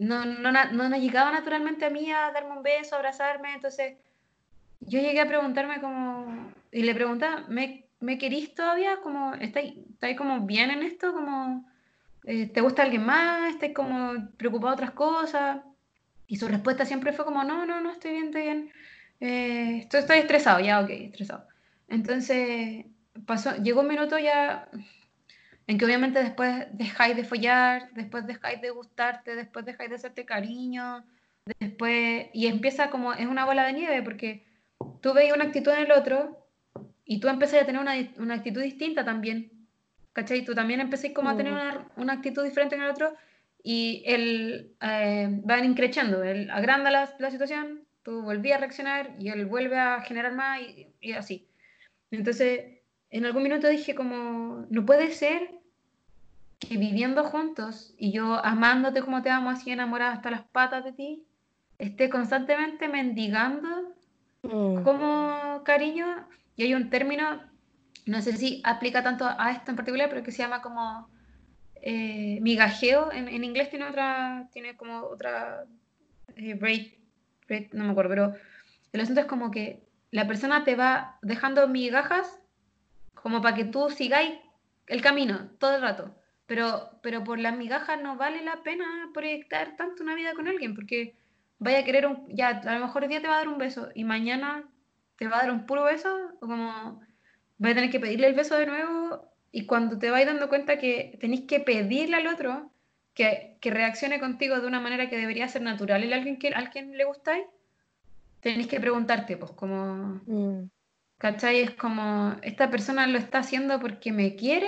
no, 0.01 0.25
no, 0.25 0.51
no, 0.51 0.89
no, 0.89 0.97
llegaba 0.97 1.31
naturalmente 1.31 1.85
a 1.85 1.89
mí 1.89 2.11
a 2.11 2.31
darme 2.31 2.57
un 2.57 2.63
beso, 2.63 2.95
a 2.95 2.97
abrazarme, 2.97 3.53
entonces 3.53 3.97
yo 4.79 4.99
llegué 4.99 5.21
a 5.21 5.27
preguntarme 5.27 5.79
como, 5.79 6.51
y 6.71 6.81
le 6.81 6.95
preguntaba, 6.95 7.45
¿me, 7.49 7.85
me 7.99 8.17
querís 8.17 8.55
todavía? 8.55 8.97
Como, 9.03 9.35
¿estáis, 9.35 9.75
¿estáis 9.93 10.17
como 10.17 10.41
bien 10.41 10.71
en 10.71 10.81
esto? 10.81 11.13
Como 11.13 11.65
eh, 12.25 12.47
¿te 12.47 12.61
gusta 12.61 12.81
alguien 12.81 13.05
más? 13.05 13.53
¿Estás 13.53 13.71
como 13.75 14.27
preocupado 14.37 14.71
de 14.71 14.73
otras 14.73 14.91
cosas? 14.91 15.61
Y 16.27 16.37
su 16.37 16.47
respuesta 16.47 16.83
siempre 16.85 17.13
fue 17.13 17.25
como, 17.25 17.43
no, 17.43 17.65
no, 17.67 17.79
no, 17.81 17.91
estoy 17.91 18.11
bien, 18.11 18.25
estoy 18.25 18.41
bien. 18.41 18.71
Eh, 19.19 19.77
estoy, 19.81 19.99
estoy, 19.99 20.17
estresado, 20.17 20.59
ya, 20.59 20.79
ok, 20.79 20.89
estresado. 20.89 21.47
Entonces, 21.87 22.85
pasó, 23.27 23.55
llegó 23.57 23.81
un 23.81 23.87
minuto 23.87 24.17
ya 24.17 24.67
en 25.71 25.77
que 25.77 25.85
obviamente 25.85 26.21
después 26.21 26.67
dejáis 26.73 27.15
de 27.15 27.23
follar, 27.23 27.89
después 27.93 28.27
dejáis 28.27 28.59
de 28.59 28.71
gustarte, 28.71 29.37
después 29.37 29.63
dejáis 29.63 29.89
de 29.89 29.95
hacerte 29.95 30.25
cariño, 30.25 31.05
después, 31.61 32.27
y 32.33 32.47
empieza 32.47 32.89
como, 32.89 33.13
es 33.13 33.25
una 33.25 33.45
bola 33.45 33.65
de 33.65 33.71
nieve, 33.71 34.03
porque 34.03 34.43
tú 34.99 35.13
veis 35.13 35.31
una 35.31 35.45
actitud 35.45 35.71
en 35.71 35.83
el 35.83 35.93
otro 35.93 36.45
y 37.05 37.21
tú 37.21 37.29
empecé 37.29 37.61
a 37.61 37.65
tener 37.65 37.79
una, 37.79 37.93
una 38.17 38.33
actitud 38.33 38.61
distinta 38.61 39.05
también, 39.05 39.49
¿cachai? 40.11 40.43
Tú 40.43 40.53
también 40.53 40.81
empecé 40.81 41.13
como 41.13 41.29
a 41.29 41.37
tener 41.37 41.53
mm. 41.53 41.55
una, 41.55 41.87
una, 41.95 42.13
actitud 42.15 42.43
diferente 42.43 42.75
en 42.75 42.81
el 42.81 42.89
otro 42.89 43.15
y 43.63 44.03
él 44.05 44.75
eh, 44.81 45.41
va 45.49 45.59
increchando, 45.59 46.21
él 46.21 46.49
agranda 46.49 46.91
la, 46.91 47.15
la, 47.17 47.31
situación, 47.31 47.85
tú 48.03 48.23
volví 48.23 48.51
a 48.51 48.57
reaccionar 48.57 49.15
y 49.19 49.29
él 49.29 49.45
vuelve 49.45 49.79
a 49.79 50.01
generar 50.01 50.33
más 50.35 50.59
y, 50.59 50.87
y 50.99 51.13
así. 51.13 51.47
Entonces, 52.11 52.81
en 53.09 53.25
algún 53.25 53.43
minuto 53.43 53.69
dije 53.69 53.95
como, 53.95 54.65
no 54.69 54.85
puede 54.85 55.11
ser 55.11 55.60
que 56.67 56.77
viviendo 56.77 57.23
juntos 57.23 57.93
y 57.97 58.11
yo 58.11 58.43
amándote 58.45 59.01
como 59.01 59.21
te 59.21 59.29
amo, 59.29 59.49
así 59.49 59.71
enamorada 59.71 60.13
hasta 60.13 60.31
las 60.31 60.43
patas 60.43 60.83
de 60.83 60.93
ti, 60.93 61.25
esté 61.79 62.09
constantemente 62.09 62.87
mendigando 62.87 63.67
mm. 64.43 64.83
como 64.83 65.63
cariño. 65.65 66.27
Y 66.55 66.63
hay 66.63 66.75
un 66.75 66.89
término, 66.89 67.41
no 68.05 68.21
sé 68.21 68.37
si 68.37 68.61
aplica 68.63 69.03
tanto 69.03 69.25
a 69.27 69.51
esto 69.51 69.71
en 69.71 69.77
particular, 69.77 70.09
pero 70.09 70.23
que 70.23 70.31
se 70.31 70.43
llama 70.43 70.61
como 70.61 71.09
eh, 71.81 72.39
migajeo. 72.41 73.11
En, 73.11 73.27
en, 73.27 73.43
inglés 73.43 73.69
tiene 73.69 73.85
otra, 73.85 74.47
tiene 74.53 74.77
como 74.77 75.01
otra 75.01 75.65
eh, 76.35 76.57
rate, 76.59 77.69
no 77.73 77.85
me 77.85 77.91
acuerdo, 77.91 78.09
pero 78.09 78.35
el 78.93 79.01
asunto 79.01 79.21
es 79.21 79.27
como 79.27 79.49
que 79.49 79.83
la 80.11 80.27
persona 80.27 80.63
te 80.63 80.75
va 80.75 81.17
dejando 81.21 81.67
migajas 81.67 82.39
como 83.15 83.41
para 83.41 83.55
que 83.55 83.65
tú 83.65 83.89
sigáis 83.89 84.33
el 84.87 85.01
camino 85.01 85.49
todo 85.57 85.75
el 85.75 85.81
rato. 85.81 86.15
Pero, 86.51 86.89
pero 87.01 87.23
por 87.23 87.39
las 87.39 87.55
migajas 87.55 88.01
no 88.01 88.17
vale 88.17 88.41
la 88.41 88.61
pena 88.61 89.09
proyectar 89.13 89.77
tanto 89.77 90.03
una 90.03 90.15
vida 90.15 90.33
con 90.33 90.49
alguien, 90.49 90.75
porque 90.75 91.15
vaya 91.59 91.79
a 91.79 91.85
querer 91.85 92.05
un, 92.05 92.27
ya, 92.27 92.49
a 92.49 92.73
lo 92.73 92.87
mejor 92.87 93.03
el 93.03 93.09
día 93.09 93.21
te 93.21 93.29
va 93.29 93.35
a 93.35 93.37
dar 93.37 93.47
un 93.47 93.57
beso 93.57 93.87
y 93.95 94.03
mañana 94.03 94.65
te 95.15 95.29
va 95.29 95.37
a 95.37 95.41
dar 95.43 95.51
un 95.51 95.65
puro 95.65 95.85
beso, 95.85 96.13
o 96.41 96.45
como 96.45 96.99
vas 97.57 97.71
a 97.71 97.75
tener 97.75 97.89
que 97.89 98.01
pedirle 98.01 98.27
el 98.27 98.33
beso 98.33 98.57
de 98.57 98.65
nuevo, 98.65 99.31
y 99.53 99.65
cuando 99.65 99.97
te 99.97 100.11
vais 100.11 100.25
dando 100.25 100.49
cuenta 100.49 100.77
que 100.77 101.17
tenéis 101.21 101.45
que 101.47 101.61
pedirle 101.61 102.17
al 102.17 102.27
otro 102.27 102.69
que, 103.13 103.55
que, 103.61 103.71
reaccione 103.71 104.19
contigo 104.19 104.59
de 104.59 104.67
una 104.67 104.81
manera 104.81 105.09
que 105.09 105.15
debería 105.15 105.47
ser 105.47 105.61
natural 105.61 106.03
en 106.03 106.11
alguien 106.11 106.37
que, 106.37 106.49
al 106.49 106.69
quien 106.69 106.97
le 106.97 107.05
gustáis, 107.05 107.45
tenéis 108.41 108.67
que 108.67 108.81
preguntarte, 108.81 109.37
pues, 109.37 109.53
como... 109.53 110.21
Mm. 110.25 110.69
¿Cachai? 111.17 111.61
Es 111.61 111.71
como, 111.71 112.35
¿esta 112.41 112.69
persona 112.69 113.07
lo 113.07 113.17
está 113.17 113.37
haciendo 113.37 113.79
porque 113.79 114.11
me 114.11 114.35
quiere? 114.35 114.67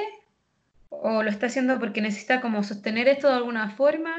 ¿O 1.02 1.24
lo 1.24 1.30
está 1.30 1.48
haciendo 1.48 1.80
porque 1.80 2.02
necesita 2.02 2.42
como 2.42 2.64
sostener 2.64 3.08
esto 3.08 3.28
de 3.28 3.36
alguna 3.36 3.70
forma? 3.72 4.16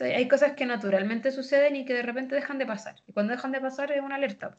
Hay 0.00 0.26
cosas 0.26 0.52
que 0.52 0.64
naturalmente 0.64 1.30
suceden 1.30 1.76
y 1.76 1.84
que 1.84 1.92
de 1.92 2.02
repente 2.02 2.34
dejan 2.34 2.58
de 2.58 2.66
pasar. 2.66 2.96
Y 3.06 3.12
cuando 3.12 3.32
dejan 3.32 3.52
de 3.52 3.60
pasar 3.60 3.92
es 3.92 4.02
una 4.02 4.14
alerta. 4.14 4.56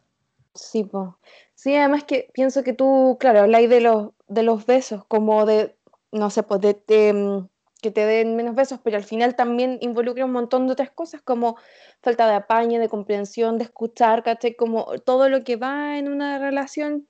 Sí, 0.53 0.84
pues. 0.84 1.10
Sí, 1.56 1.75
además 1.75 2.03
que 2.03 2.30
pienso 2.34 2.63
que 2.63 2.73
tú, 2.73 3.17
claro, 3.19 3.41
habláis 3.41 3.69
de 3.69 3.82
los, 3.82 4.12
de 4.27 4.43
los 4.43 4.65
besos, 4.65 5.06
como 5.06 5.45
de, 5.45 5.75
no 6.12 6.30
sé, 6.30 6.43
pues 6.43 6.62
de, 6.62 7.13
mm, 7.13 7.47
que 7.82 7.91
te 7.91 8.06
den 8.06 8.36
menos 8.36 8.56
besos, 8.56 8.80
pero 8.84 8.97
al 8.97 9.03
final 9.03 9.36
también 9.36 9.77
involucra 9.82 10.25
un 10.25 10.32
montón 10.32 10.67
de 10.67 10.73
otras 10.73 10.91
cosas 10.91 11.21
como 11.21 11.58
falta 12.01 12.27
de 12.27 12.36
apaño, 12.36 12.80
de 12.80 12.89
comprensión, 12.89 13.58
de 13.58 13.65
escuchar, 13.65 14.23
¿cachai? 14.23 14.56
Como 14.56 14.86
todo 15.06 15.30
lo 15.30 15.43
que 15.43 15.56
va 15.56 15.97
en 15.97 16.12
una 16.12 16.39
relación 16.39 17.08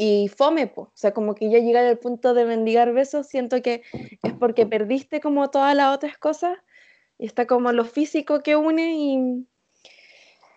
y 0.00 0.28
fome, 0.28 0.68
po. 0.68 0.82
o 0.82 0.92
sea, 0.94 1.12
como 1.12 1.34
que 1.34 1.50
ya 1.50 1.58
llegar 1.58 1.84
al 1.84 1.98
punto 1.98 2.32
de 2.32 2.44
mendigar 2.44 2.92
besos, 2.92 3.26
siento 3.26 3.60
que 3.62 3.82
es 4.22 4.32
porque 4.34 4.64
perdiste 4.64 5.20
como 5.20 5.50
todas 5.50 5.74
las 5.74 5.92
otras 5.92 6.16
cosas 6.16 6.56
y 7.18 7.26
está 7.26 7.48
como 7.48 7.72
lo 7.72 7.84
físico 7.84 8.40
que 8.44 8.54
une 8.54 8.94
y... 8.94 9.46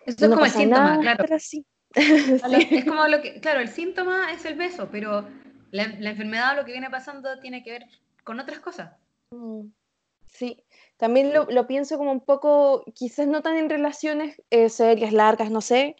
Eso 0.06 0.26
es 0.26 0.30
como 0.30 0.44
el 0.44 0.50
síntoma, 0.52 1.00
claro. 1.00 1.24
Es 1.94 2.84
como 2.84 3.08
lo 3.08 3.20
que, 3.20 3.40
claro, 3.40 3.58
el 3.58 3.68
síntoma 3.68 4.32
es 4.32 4.44
el 4.44 4.54
beso, 4.54 4.88
pero 4.92 5.28
la, 5.72 5.88
la 5.98 6.10
enfermedad 6.10 6.52
o 6.52 6.60
lo 6.60 6.64
que 6.64 6.70
viene 6.70 6.88
pasando 6.88 7.40
tiene 7.40 7.64
que 7.64 7.72
ver 7.72 7.86
con 8.22 8.38
otras 8.38 8.60
cosas. 8.60 8.92
Mm, 9.32 9.66
sí, 10.28 10.62
también 11.02 11.32
lo, 11.32 11.66
pienso 11.66 11.98
como 11.98 12.12
un 12.12 12.20
poco, 12.20 12.84
quizás 12.94 13.26
no 13.26 13.42
tan 13.42 13.56
en 13.56 13.68
relaciones 13.68 14.40
eh, 14.50 14.68
serias, 14.68 15.12
largas, 15.12 15.50
no 15.50 15.60
sé, 15.60 15.96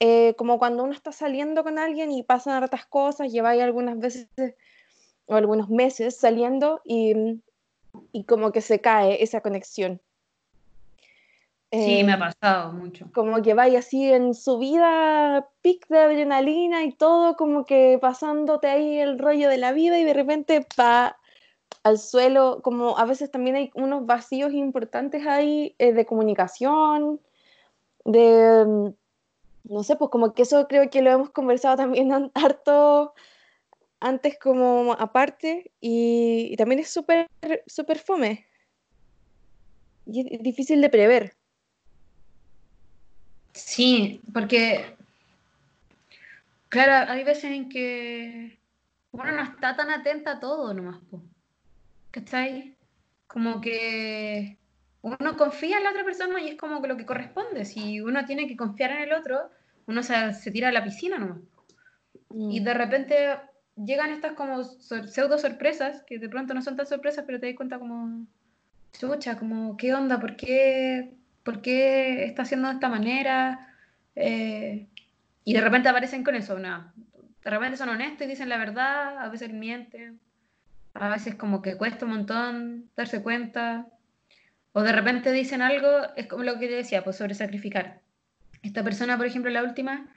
eh, 0.00 0.34
como 0.36 0.58
cuando 0.58 0.84
uno 0.84 0.92
está 0.92 1.12
saliendo 1.12 1.64
con 1.64 1.78
alguien 1.78 2.12
y 2.12 2.22
pasan 2.22 2.54
hartas 2.54 2.86
cosas, 2.86 3.32
lleváis 3.32 3.62
algunas 3.62 3.98
veces 3.98 4.28
o 5.26 5.34
algunos 5.34 5.68
meses 5.68 6.16
saliendo 6.16 6.80
y, 6.84 7.40
y 8.12 8.24
como 8.24 8.52
que 8.52 8.60
se 8.60 8.80
cae 8.80 9.22
esa 9.22 9.40
conexión. 9.40 10.00
Sí, 11.72 12.04
me 12.04 12.12
ha 12.12 12.16
eh, 12.16 12.18
pasado 12.18 12.72
mucho. 12.72 13.10
Como 13.12 13.42
que 13.42 13.54
vaya 13.54 13.80
así 13.80 14.10
en 14.10 14.34
su 14.34 14.58
vida, 14.58 15.48
pic 15.62 15.86
de 15.88 15.98
adrenalina 15.98 16.84
y 16.84 16.92
todo, 16.92 17.36
como 17.36 17.64
que 17.64 17.98
pasándote 18.00 18.68
ahí 18.68 18.98
el 18.98 19.18
rollo 19.18 19.48
de 19.48 19.58
la 19.58 19.72
vida 19.72 19.98
y 19.98 20.04
de 20.04 20.14
repente, 20.14 20.66
pa, 20.76 21.18
al 21.82 21.98
suelo, 21.98 22.60
como 22.62 22.96
a 22.98 23.04
veces 23.04 23.30
también 23.30 23.56
hay 23.56 23.70
unos 23.74 24.06
vacíos 24.06 24.52
importantes 24.52 25.26
ahí 25.26 25.74
eh, 25.78 25.92
de 25.92 26.06
comunicación, 26.06 27.20
de, 28.04 28.64
mm, 28.64 28.88
no 29.68 29.82
sé, 29.82 29.96
pues 29.96 30.10
como 30.10 30.34
que 30.34 30.42
eso 30.42 30.66
creo 30.68 30.90
que 30.90 31.02
lo 31.02 31.10
hemos 31.10 31.30
conversado 31.30 31.76
también 31.76 32.10
harto 32.34 33.14
antes 34.00 34.38
como 34.38 34.92
aparte 34.92 35.72
y, 35.80 36.54
también 36.56 36.80
es 36.80 36.90
súper, 36.90 37.28
súper 37.66 37.98
fome 37.98 38.46
y 40.06 40.34
es 40.34 40.42
difícil 40.42 40.80
de 40.80 40.88
prever. 40.88 41.36
Sí, 43.52 44.20
porque, 44.32 44.96
claro, 46.68 47.10
hay 47.10 47.24
veces 47.24 47.50
en 47.50 47.68
que 47.68 48.58
uno 49.10 49.32
no 49.32 49.42
está 49.42 49.74
tan 49.74 49.90
atenta 49.90 50.32
a 50.32 50.40
todo 50.40 50.72
nomás. 50.74 51.00
pues 51.10 51.22
¿cachai? 52.10 52.76
Como 53.26 53.60
que 53.60 54.58
uno 55.06 55.36
confía 55.36 55.76
en 55.76 55.84
la 55.84 55.90
otra 55.90 56.04
persona 56.04 56.40
y 56.40 56.48
es 56.48 56.56
como 56.56 56.84
lo 56.84 56.96
que 56.96 57.06
corresponde. 57.06 57.64
Si 57.64 58.00
uno 58.00 58.24
tiene 58.24 58.48
que 58.48 58.56
confiar 58.56 58.90
en 58.90 59.02
el 59.02 59.12
otro, 59.12 59.50
uno 59.86 60.02
se, 60.02 60.34
se 60.34 60.50
tira 60.50 60.68
a 60.68 60.72
la 60.72 60.82
piscina 60.82 61.16
nomás. 61.18 61.38
Mm. 62.30 62.50
Y 62.50 62.60
de 62.60 62.74
repente 62.74 63.36
llegan 63.76 64.10
estas 64.10 64.32
como 64.32 64.64
pseudo 64.64 65.38
sorpresas, 65.38 66.02
que 66.02 66.18
de 66.18 66.28
pronto 66.28 66.54
no 66.54 66.62
son 66.62 66.76
tan 66.76 66.86
sorpresas, 66.86 67.24
pero 67.24 67.38
te 67.38 67.46
das 67.46 67.56
cuenta 67.56 67.78
como, 67.78 68.26
chucha, 68.98 69.38
como, 69.38 69.76
¿qué 69.76 69.94
onda? 69.94 70.18
¿Por 70.18 70.34
qué, 70.34 71.14
¿Por 71.44 71.62
qué 71.62 72.24
está 72.24 72.42
haciendo 72.42 72.66
de 72.66 72.74
esta 72.74 72.88
manera? 72.88 73.74
Eh, 74.16 74.88
y 75.44 75.54
de 75.54 75.60
repente 75.60 75.88
aparecen 75.88 76.24
con 76.24 76.34
eso, 76.34 76.58
no. 76.58 76.92
De 77.44 77.50
repente 77.50 77.76
son 77.76 77.90
honestos 77.90 78.26
y 78.26 78.30
dicen 78.30 78.48
la 78.48 78.58
verdad, 78.58 79.18
a 79.18 79.28
veces 79.28 79.52
mienten 79.52 80.18
a 80.98 81.08
veces 81.08 81.34
como 81.34 81.62
que 81.62 81.76
cuesta 81.76 82.04
un 82.04 82.12
montón 82.12 82.90
darse 82.96 83.22
cuenta, 83.22 83.86
o 84.76 84.82
de 84.82 84.92
repente 84.92 85.32
dicen 85.32 85.62
algo, 85.62 85.88
es 86.16 86.26
como 86.26 86.44
lo 86.44 86.58
que 86.58 86.68
te 86.68 86.74
decía, 86.74 87.02
pues 87.02 87.16
sobre 87.16 87.32
sacrificar. 87.32 88.02
Esta 88.62 88.84
persona, 88.84 89.16
por 89.16 89.24
ejemplo, 89.24 89.50
la 89.50 89.62
última, 89.62 90.12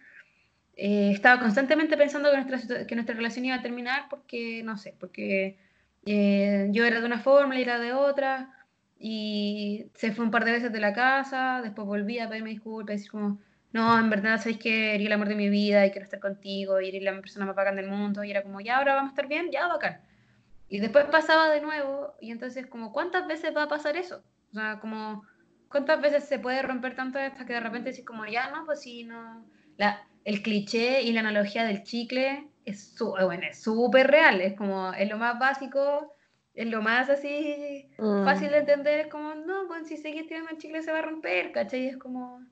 eh, 0.75 1.11
estaba 1.13 1.39
constantemente 1.39 1.95
pensando 1.95 2.29
que 2.29 2.43
nuestra, 2.43 2.85
que 2.85 2.93
nuestra 2.93 3.15
relación 3.15 3.45
iba 3.45 3.55
a 3.55 3.61
terminar 3.61 4.07
porque, 4.09 4.61
no 4.63 4.75
sé, 4.75 4.95
porque 4.99 5.57
eh, 6.05 6.67
yo 6.71 6.83
era 6.83 6.99
de 6.99 7.05
una 7.05 7.19
forma, 7.19 7.57
y 7.57 7.61
era 7.61 7.79
de 7.79 7.93
otra, 7.93 8.53
y 8.99 9.85
se 9.93 10.11
fue 10.11 10.25
un 10.25 10.31
par 10.31 10.43
de 10.43 10.51
veces 10.51 10.73
de 10.73 10.81
la 10.81 10.91
casa, 10.91 11.61
después 11.63 11.87
volví 11.87 12.19
a 12.19 12.27
pedirme 12.27 12.49
disculpas, 12.49 12.97
decir 12.97 13.11
como, 13.11 13.39
no, 13.71 13.97
en 13.97 14.09
verdad, 14.09 14.39
sabéis 14.39 14.57
que 14.57 14.95
eres 14.95 15.07
el 15.07 15.13
amor 15.13 15.29
de 15.29 15.35
mi 15.35 15.47
vida 15.47 15.85
y 15.85 15.91
quiero 15.91 16.03
estar 16.03 16.19
contigo, 16.19 16.81
y 16.81 16.89
eres 16.89 17.03
la 17.03 17.17
persona 17.21 17.45
más 17.45 17.55
bacán 17.55 17.77
del 17.77 17.87
mundo, 17.87 18.25
y 18.25 18.31
era 18.31 18.43
como, 18.43 18.59
ya 18.59 18.75
ahora 18.75 18.95
vamos 18.95 19.11
a 19.11 19.13
estar 19.13 19.29
bien, 19.29 19.51
ya 19.53 19.67
bacán. 19.67 20.01
Y 20.69 20.79
después 20.79 21.05
pasaba 21.05 21.49
de 21.49 21.61
nuevo, 21.61 22.13
y 22.21 22.31
entonces, 22.31 22.67
como, 22.67 22.93
¿cuántas 22.93 23.27
veces 23.27 23.55
va 23.55 23.63
a 23.63 23.67
pasar 23.67 23.97
eso? 23.97 24.23
O 24.51 24.53
sea, 24.53 24.79
como, 24.79 25.23
¿cuántas 25.67 25.99
veces 25.99 26.25
se 26.25 26.39
puede 26.39 26.61
romper 26.61 26.95
tanto 26.95 27.19
hasta 27.19 27.45
que 27.45 27.53
de 27.53 27.59
repente 27.59 27.89
decís, 27.89 28.05
como, 28.05 28.25
ya 28.25 28.51
no, 28.51 28.65
pues 28.65 28.81
sí, 28.81 29.03
no. 29.03 29.45
La, 29.77 30.07
el 30.25 30.43
cliché 30.43 31.01
y 31.01 31.11
la 31.11 31.21
analogía 31.21 31.63
del 31.63 31.83
chicle 31.83 32.47
es 32.65 32.95
bueno, 32.99 33.47
súper 33.53 34.07
real, 34.07 34.41
es 34.41 34.55
como, 34.55 34.93
es 34.93 35.09
lo 35.09 35.17
más 35.17 35.39
básico, 35.39 36.13
es 36.53 36.67
lo 36.67 36.81
más 36.81 37.09
así 37.09 37.89
mm. 37.97 38.25
fácil 38.25 38.49
de 38.49 38.59
entender, 38.59 38.99
es 38.99 39.07
como, 39.07 39.33
no, 39.33 39.67
pues 39.67 39.87
si 39.87 39.97
seguís 39.97 40.27
tirando 40.27 40.51
el 40.51 40.57
chicle 40.57 40.83
se 40.83 40.91
va 40.91 40.99
a 40.99 41.03
romper, 41.03 41.51
¿cachai? 41.51 41.87
Es 41.87 41.97
como, 41.97 42.45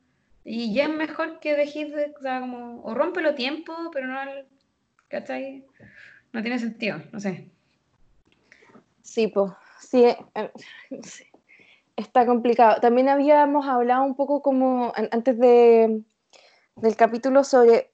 y 0.44 0.74
ya 0.74 0.86
es 0.86 0.90
mejor 0.90 1.40
que 1.40 1.56
dejes 1.56 1.94
de, 1.94 2.14
o 2.18 2.22
sea, 2.22 2.40
como, 2.40 2.82
o 2.84 2.96
rómpelo 2.96 3.36
tiempo, 3.36 3.76
pero 3.94 4.08
no 4.08 4.20
al, 4.20 4.48
¿cachai? 5.08 5.66
No 6.34 6.42
tiene 6.42 6.58
sentido, 6.58 7.02
no 7.12 7.20
sé. 7.20 7.52
Sí, 9.08 9.28
pues, 9.28 9.52
sí, 9.80 10.06
está 11.96 12.26
complicado. 12.26 12.82
También 12.82 13.08
habíamos 13.08 13.66
hablado 13.66 14.04
un 14.04 14.16
poco 14.16 14.42
como 14.42 14.92
antes 14.96 15.40
de, 15.40 16.04
del 16.76 16.96
capítulo 16.98 17.46
sobre 17.46 17.90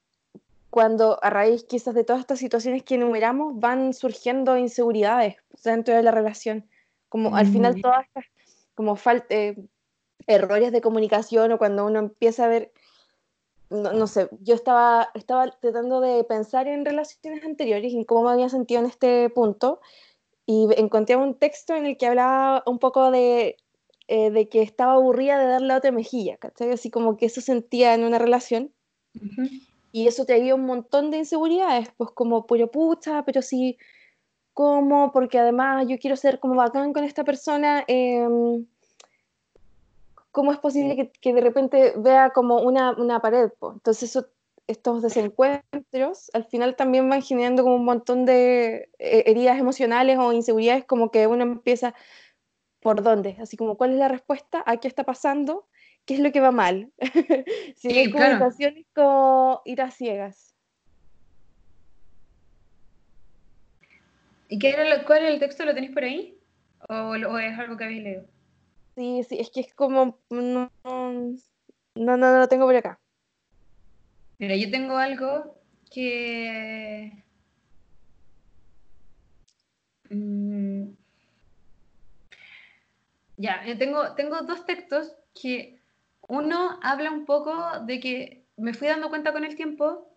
cuando 0.72 1.24
a 1.24 1.30
raíz 1.30 1.66
quizás 1.66 1.94
de 1.94 2.04
todas 2.04 2.22
estas 2.22 2.40
situaciones 2.40 2.82
que 2.82 2.96
enumeramos 2.96 3.60
van 3.60 3.94
surgiendo 3.94 4.58
inseguridades 4.58 5.36
dentro 5.64 5.96
de 5.96 6.02
la 6.02 6.10
relación. 6.10 6.68
Como 7.10 7.36
al 7.36 7.46
final 7.46 7.80
todas 7.80 8.08
estas, 8.08 8.26
como 8.74 8.96
falta, 8.96 9.28
eh, 9.30 9.56
errores 10.26 10.72
de 10.72 10.82
comunicación 10.82 11.52
o 11.52 11.60
cuando 11.60 11.86
uno 11.86 12.00
empieza 12.00 12.46
a 12.46 12.48
ver, 12.48 12.72
no, 13.70 14.08
sé, 14.08 14.30
yo 14.42 14.56
estaba, 14.56 15.10
estaba 15.14 15.52
tratando 15.52 16.02
de 16.02 16.24
pensar 16.24 16.68
en 16.68 16.86
relaciones 16.86 17.44
anteriores 17.44 17.94
y 17.94 17.98
en 17.98 18.04
cómo 18.04 18.24
me 18.24 18.32
había 18.32 18.50
sentido 18.50 18.82
en 18.82 18.88
este 18.88 19.30
punto 19.30 19.80
y 20.46 20.68
encontré 20.78 21.16
un 21.16 21.36
texto 21.36 21.76
en 21.76 21.86
el 21.86 21.98
que 21.98 22.08
hablaba 22.08 22.64
un 22.66 22.80
poco 22.80 23.12
de, 23.12 23.58
eh, 24.08 24.32
de 24.32 24.50
que 24.50 24.62
estaba 24.62 24.94
aburrida 24.94 25.40
de 25.40 25.48
darle 25.48 25.76
otra 25.76 25.92
mejilla, 25.92 26.38
¿cachai? 26.38 26.72
Así 26.72 26.90
como 26.90 27.18
que 27.18 27.28
eso 27.28 27.42
sentía 27.42 27.94
en 27.94 28.04
una 28.04 28.20
relación. 28.20 28.72
Y 29.92 30.08
eso 30.08 30.26
traía 30.26 30.56
un 30.56 30.66
montón 30.66 31.12
de 31.12 31.18
inseguridades, 31.18 31.90
pues 31.98 32.10
como, 32.12 32.48
pero 32.48 32.72
pucha, 32.72 33.24
pero 33.26 33.44
sí, 33.44 33.78
¿cómo? 34.54 35.12
Porque 35.12 35.38
además 35.38 35.86
yo 35.88 36.00
quiero 36.00 36.16
ser 36.16 36.40
como 36.40 36.56
bacán 36.56 36.94
con 36.94 37.04
esta 37.04 37.24
persona. 37.24 37.84
Eh, 37.88 38.28
¿cómo 40.34 40.52
es 40.52 40.58
posible 40.58 41.12
que, 41.22 41.34
de 41.34 41.42
repente 41.42 41.94
vea 41.96 42.32
como 42.32 42.58
una, 42.58 42.92
una 42.94 43.22
pared? 43.22 43.52
Entonces 43.62 44.18
estos 44.68 45.02
desencuentros 45.02 46.30
al 46.34 46.46
final 46.46 46.76
también 46.76 47.10
van 47.10 47.22
generando 47.22 47.64
como 47.64 47.76
un 47.76 47.86
montón 47.86 48.26
de 48.26 48.90
eh, 49.00 49.24
heridas 49.26 49.60
emocionales 49.60 50.18
o 50.18 50.32
inseguridades, 50.32 50.86
como 50.86 51.12
que 51.12 51.28
uno 51.28 51.44
empieza, 51.44 51.94
¿por 52.80 53.04
dónde? 53.04 53.38
Así 53.42 53.58
como, 53.58 53.78
¿cuál 53.78 53.92
es 53.92 53.98
la 53.98 54.08
respuesta? 54.08 54.64
¿A 54.66 54.78
qué 54.78 54.88
está 54.88 55.04
pasando? 55.04 55.68
¿Qué 56.06 56.16
es 56.16 56.20
lo 56.20 56.32
que 56.32 56.40
va 56.40 56.52
mal? 56.52 56.92
si 57.76 57.90
sí, 57.90 57.98
hay 57.98 58.12
comunicaciones 58.12 58.86
como 58.94 59.62
ir 59.66 59.82
a 59.82 59.92
ciegas. 59.92 60.56
¿Y 64.48 64.60
qué 64.60 64.70
era 64.70 65.06
cuál 65.06 65.24
es 65.24 65.34
el 65.34 65.40
texto? 65.40 65.66
¿Lo 65.66 65.74
tenéis 65.74 65.94
por 65.94 66.04
ahí? 66.04 66.38
¿O, 66.90 66.94
¿O, 66.94 67.40
es 67.40 67.58
algo 67.58 67.78
que 67.78 67.86
habéis 67.86 68.04
leído? 68.04 68.26
Sí, 68.96 69.24
sí, 69.24 69.40
es 69.40 69.50
que 69.50 69.62
es 69.62 69.74
como. 69.74 70.20
No, 70.30 70.70
no, 70.84 71.42
no, 71.96 72.18
no 72.18 72.40
lo 72.40 72.48
tengo 72.48 72.66
por 72.66 72.76
acá. 72.76 73.00
Mira, 74.40 74.56
yo 74.56 74.70
tengo 74.72 74.98
algo 74.98 75.56
que. 75.92 77.24
Mm, 80.10 80.94
ya, 83.38 83.64
eh, 83.66 83.76
tengo, 83.76 84.14
tengo 84.16 84.42
dos 84.44 84.66
textos 84.66 85.14
que 85.34 85.82
uno 86.28 86.80
habla 86.82 87.12
un 87.12 87.26
poco 87.26 87.80
de 87.86 88.00
que 88.00 88.46
me 88.58 88.74
fui 88.74 88.88
dando 88.88 89.10
cuenta 89.10 89.34
con 89.34 89.44
el 89.44 89.56
tiempo 89.56 90.14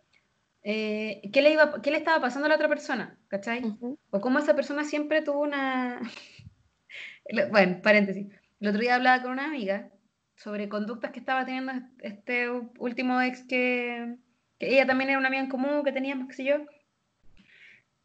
eh, 0.62 1.31
qué, 1.33 1.42
le 1.42 1.52
iba, 1.52 1.81
qué 1.81 1.92
le 1.92 1.98
estaba 1.98 2.20
pasando 2.20 2.46
a 2.46 2.48
la 2.48 2.57
otra 2.57 2.68
persona, 2.68 3.16
¿cachai? 3.29 3.62
O 4.11 4.20
cómo 4.20 4.40
esa 4.40 4.57
persona 4.57 4.83
siempre 4.85 5.22
tuvo 5.22 5.40
una... 5.40 6.00
bueno, 7.52 7.81
paréntesis. 7.83 8.26
El 8.61 8.68
otro 8.68 8.81
día 8.81 8.96
hablaba 8.96 9.22
con 9.22 9.33
una 9.33 9.46
amiga 9.46 9.90
sobre 10.37 10.68
conductas 10.68 11.11
que 11.11 11.18
estaba 11.18 11.44
teniendo 11.44 11.72
este 12.01 12.51
último 12.79 13.20
ex 13.20 13.42
que, 13.42 14.16
ella 14.59 14.87
también 14.87 15.11
era 15.11 15.18
una 15.18 15.29
amiga 15.29 15.42
en 15.42 15.51
común 15.51 15.85
que 15.85 15.92
teníamos, 15.92 16.29
qué 16.29 16.35
sé 16.35 16.44
yo. 16.44 16.57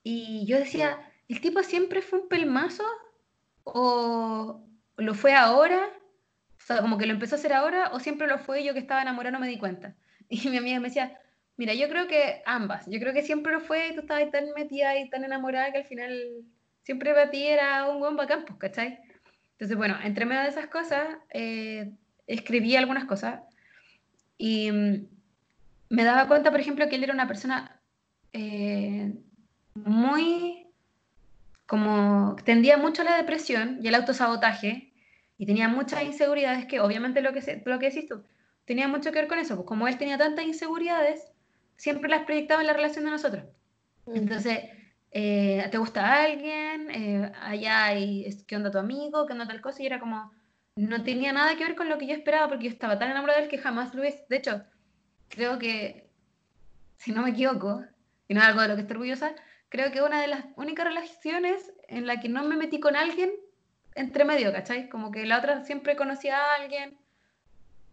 Y 0.04 0.46
yo 0.46 0.58
decía, 0.58 1.00
¿el 1.30 1.40
tipo 1.40 1.64
siempre 1.64 2.02
fue 2.02 2.20
un 2.20 2.28
pelmazo? 2.28 2.84
¿O 3.64 4.62
lo 4.98 5.14
fue 5.14 5.34
ahora? 5.34 5.90
O 6.58 6.66
sea, 6.66 6.82
como 6.82 6.98
que 6.98 7.06
lo 7.06 7.14
empezó 7.14 7.36
a 7.36 7.40
hacer 7.40 7.54
ahora, 7.54 7.92
o 7.94 8.00
siempre 8.00 8.28
lo 8.28 8.38
fue 8.38 8.62
y 8.62 8.66
yo 8.66 8.74
que 8.74 8.80
estaba 8.80 9.02
enamorada 9.02 9.32
no 9.32 9.40
me 9.40 9.48
di 9.48 9.58
cuenta. 9.58 9.96
Y 10.30 10.50
mi 10.50 10.58
amiga 10.58 10.80
me 10.80 10.88
decía, 10.88 11.20
mira, 11.58 11.74
yo 11.74 11.90
creo 11.90 12.08
que 12.08 12.42
ambas. 12.46 12.86
Yo 12.88 13.00
creo 13.00 13.14
que 13.14 13.24
siempre 13.24 13.52
lo 13.52 13.60
fue 13.60 13.90
y 13.90 13.96
tú 13.96 14.02
estabas 14.02 14.32
tan 14.32 14.52
metida 14.54 14.98
y 14.98 15.10
tan 15.10 15.24
enamorada 15.24 15.72
que 15.72 15.80
al 15.80 15.86
final 15.86 16.46
siempre 16.84 17.14
para 17.14 17.30
ti 17.30 17.46
era 17.46 17.90
un 17.90 18.00
buen 18.00 18.16
bacán, 18.16 18.46
pues, 18.46 18.58
¿cachai? 18.60 19.00
Entonces, 19.54 19.78
bueno, 19.78 19.98
entre 20.04 20.26
medio 20.26 20.42
de 20.42 20.50
esas 20.50 20.68
cosas, 20.68 21.18
eh, 21.30 21.92
escribí 22.28 22.76
algunas 22.76 23.06
cosas 23.06 23.42
y 24.38 24.72
mm, 24.72 25.08
me 25.90 26.04
daba 26.04 26.28
cuenta, 26.28 26.52
por 26.52 26.60
ejemplo, 26.60 26.88
que 26.88 26.96
él 26.96 27.04
era 27.04 27.14
una 27.14 27.28
persona 27.28 27.80
eh, 28.34 29.14
muy, 29.74 30.68
como, 31.66 32.36
tendía 32.44 32.78
mucho 32.78 33.02
a 33.02 33.06
la 33.06 33.18
depresión 33.18 33.80
y 33.82 33.88
el 33.88 33.96
autosabotaje 33.96 34.94
y 35.38 35.46
tenía 35.46 35.68
muchas 35.68 36.04
inseguridades 36.04 36.66
que, 36.66 36.80
obviamente, 36.80 37.22
lo 37.22 37.34
que, 37.34 37.62
lo 37.66 37.80
que 37.80 37.90
decís 37.90 38.08
tú, 38.08 38.24
tenía 38.66 38.88
mucho 38.88 39.12
que 39.12 39.20
ver 39.20 39.28
con 39.28 39.40
eso, 39.40 39.56
pues 39.56 39.68
como 39.68 39.88
él 39.88 39.98
tenía 39.98 40.18
tantas 40.18 40.46
inseguridades, 40.46 41.32
siempre 41.76 42.10
las 42.10 42.24
proyectaba 42.24 42.62
en 42.62 42.68
la 42.68 42.74
relación 42.74 43.06
de 43.06 43.12
nosotros. 43.12 43.44
Mm. 44.06 44.16
Entonces, 44.16 44.60
eh, 45.12 45.68
¿te 45.72 45.78
gusta 45.78 46.24
alguien? 46.24 46.90
Eh, 46.92 47.32
allá 47.42 47.86
hay, 47.86 48.44
¿qué 48.48 48.56
onda 48.56 48.72
tu 48.72 48.78
amigo? 48.78 49.26
¿Qué 49.26 49.34
onda 49.34 49.48
tal 49.48 49.62
cosa? 49.62 49.84
Y 49.84 49.88
era 49.88 50.00
como, 50.00 50.32
no 50.82 51.04
tenía 51.04 51.34
nada 51.34 51.56
que 51.56 51.64
ver 51.64 51.76
con 51.76 51.90
lo 51.90 51.98
que 51.98 52.08
yo 52.08 52.14
esperaba 52.14 52.48
porque 52.48 52.66
yo 52.66 52.72
estaba 52.72 52.98
tan 52.98 53.12
enamorada 53.12 53.40
de 53.40 53.46
él 53.46 53.50
que 53.50 53.58
jamás 53.58 53.94
lo 53.94 54.06
hice. 54.06 54.26
De 54.30 54.38
hecho, 54.38 54.64
creo 55.30 55.60
que, 55.60 56.10
si 56.98 57.12
no 57.12 57.24
me 57.24 57.32
equivoco, 57.32 57.84
y 58.28 58.34
no 58.34 58.42
es 58.42 58.48
algo 58.48 58.62
de 58.62 58.68
lo 58.70 58.76
que 58.76 58.82
estoy 58.82 58.96
orgullosa, 58.96 59.36
creo 59.70 59.92
que 59.92 60.02
una 60.02 60.22
de 60.22 60.28
las 60.28 60.46
únicas 60.56 60.86
relaciones 60.86 61.72
en 61.88 62.08
la 62.08 62.20
que 62.20 62.30
no 62.30 62.44
me 62.44 62.58
metí 62.58 62.80
con 62.80 62.96
alguien 62.96 63.32
entre 63.96 64.26
medio, 64.26 64.52
¿cachai? 64.52 64.90
Como 64.90 65.12
que 65.12 65.26
la 65.26 65.40
otra 65.40 65.64
siempre 65.64 65.96
conocía 65.96 66.38
a 66.38 66.56
alguien. 66.56 66.98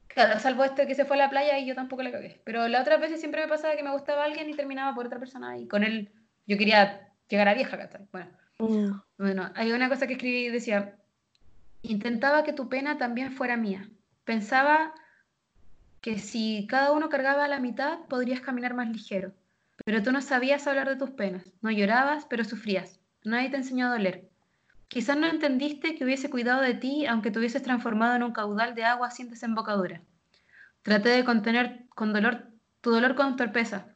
Claro, 0.09 0.39
salvo 0.41 0.65
este 0.65 0.87
que 0.87 0.95
se 0.95 1.05
fue 1.05 1.17
a 1.17 1.21
la 1.21 1.31
playa 1.31 1.59
y 1.59 1.67
yo 1.67 1.75
tampoco 1.75 2.03
le 2.03 2.13
cagué. 2.13 2.41
Pero 2.45 2.69
la 2.69 2.81
otra 2.81 2.97
veces 2.97 3.21
siempre 3.21 3.43
me 3.43 3.49
pasaba 3.49 3.77
que 3.77 3.83
me 3.83 3.93
gustaba 3.93 4.25
alguien 4.25 4.49
y 4.49 4.55
terminaba 4.55 4.95
por 4.95 5.07
otra 5.07 5.19
persona 5.19 5.59
y 5.59 5.69
con 5.69 5.85
él 5.85 6.11
yo 6.47 6.57
quería 6.57 7.09
llegar 7.29 7.49
a 7.49 7.55
vieja, 7.55 7.77
¿cachai? 7.77 8.07
Bueno, 8.13 9.05
bueno, 9.19 9.51
hay 9.55 9.73
una 9.73 9.89
cosa 9.89 10.07
que 10.07 10.15
escribí 10.15 10.47
y 10.47 10.49
decía, 10.49 10.97
intentaba 11.83 12.45
que 12.45 12.53
tu 12.53 12.69
pena 12.69 12.99
también 12.99 13.33
fuera 13.33 13.57
mía. 13.57 13.89
Pensaba 14.25 14.95
que 16.01 16.19
si 16.19 16.67
cada 16.69 16.93
uno 16.93 17.09
cargaba 17.09 17.49
la 17.49 17.61
mitad, 17.61 18.01
podrías 18.09 18.41
caminar 18.41 18.75
más 18.75 18.89
ligero. 18.89 19.33
Pero 19.85 20.03
tú 20.03 20.13
no 20.13 20.21
sabías 20.21 20.67
hablar 20.67 20.89
de 20.89 20.97
tus 20.97 21.11
penas. 21.11 21.53
No 21.63 21.71
llorabas, 21.71 22.27
pero 22.27 22.45
sufrías. 22.45 23.01
Nadie 23.25 23.51
te 23.51 23.57
enseñó 23.57 23.87
a 23.87 23.93
doler. 23.93 24.29
Quizás 24.89 25.17
no 25.17 25.27
entendiste 25.27 25.95
que 25.95 26.05
hubiese 26.05 26.31
cuidado 26.31 26.63
de 26.63 26.75
ti 26.75 27.07
aunque 27.07 27.31
te 27.31 27.39
hubieses 27.39 27.63
transformado 27.63 28.17
en 28.17 28.23
un 28.23 28.33
caudal 28.33 28.75
de 28.75 28.85
agua 28.85 29.11
sin 29.11 29.29
desembocadura. 29.31 30.01
Traté 30.83 31.11
de 31.11 31.25
contener 31.25 31.85
con 31.91 32.13
dolor 32.13 32.49
tu 32.81 32.91
dolor 32.91 33.15
con 33.17 33.37
torpeza, 33.37 33.89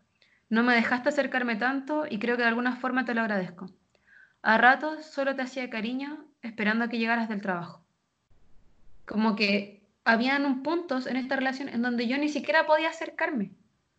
no 0.52 0.62
me 0.62 0.74
dejaste 0.74 1.08
acercarme 1.08 1.56
tanto 1.56 2.04
y 2.06 2.18
creo 2.18 2.36
que 2.36 2.42
de 2.42 2.48
alguna 2.48 2.76
forma 2.76 3.06
te 3.06 3.14
lo 3.14 3.22
agradezco. 3.22 3.70
A 4.42 4.58
ratos 4.58 5.06
solo 5.06 5.36
te 5.36 5.42
hacía 5.42 5.70
cariño 5.70 6.24
esperando 6.42 6.84
a 6.84 6.88
que 6.88 6.98
llegaras 6.98 7.28
del 7.28 7.40
trabajo. 7.40 7.82
Como 9.06 9.36
que 9.36 9.82
habían 10.04 10.62
puntos 10.62 11.06
en 11.06 11.16
esta 11.16 11.36
relación 11.36 11.68
en 11.68 11.82
donde 11.82 12.08
yo 12.08 12.18
ni 12.18 12.28
siquiera 12.28 12.66
podía 12.66 12.88
acercarme. 12.88 13.52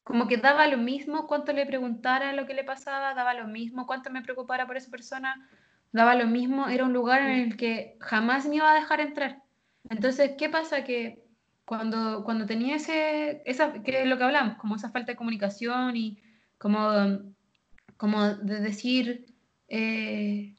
Como 0.03 0.27
que 0.27 0.35
daba 0.35 0.67
lo 0.67 0.77
mismo 0.77 1.27
cuánto 1.27 1.53
le 1.53 1.65
preguntara 1.65 2.33
lo 2.33 2.45
que 2.45 2.53
le 2.53 2.65
pasaba, 2.65 3.13
daba 3.13 3.33
lo 3.33 3.47
mismo 3.47 3.87
cuánto 3.87 4.09
me 4.09 4.21
preocupara 4.21 4.67
por 4.67 4.75
esa 4.75 4.91
persona, 4.91 5.47
daba 5.93 6.15
lo 6.15 6.27
mismo, 6.27 6.67
era 6.67 6.83
un 6.83 6.91
lugar 6.91 7.21
en 7.21 7.39
el 7.39 7.57
que 7.57 7.95
jamás 8.01 8.45
me 8.45 8.57
iba 8.57 8.69
a 8.69 8.75
dejar 8.75 8.99
entrar. 8.99 9.41
Entonces, 9.89 10.31
¿qué 10.37 10.49
pasa? 10.49 10.83
Que 10.83 11.23
cuando, 11.63 12.25
cuando 12.25 12.45
tenía 12.45 12.75
ese, 12.75 13.41
esa, 13.45 13.81
que 13.81 14.01
es 14.01 14.07
lo 14.07 14.17
que 14.17 14.23
hablamos, 14.25 14.57
como 14.57 14.75
esa 14.75 14.89
falta 14.89 15.13
de 15.13 15.17
comunicación 15.17 15.95
y 15.95 16.21
como, 16.57 16.89
como 17.95 18.27
de 18.27 18.59
decir, 18.59 19.32
eh, 19.67 20.55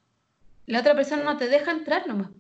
la 0.67 0.81
otra 0.81 0.95
persona 0.95 1.23
no 1.23 1.37
te 1.37 1.49
deja 1.49 1.71
entrar 1.71 2.07
nomás, 2.07 2.31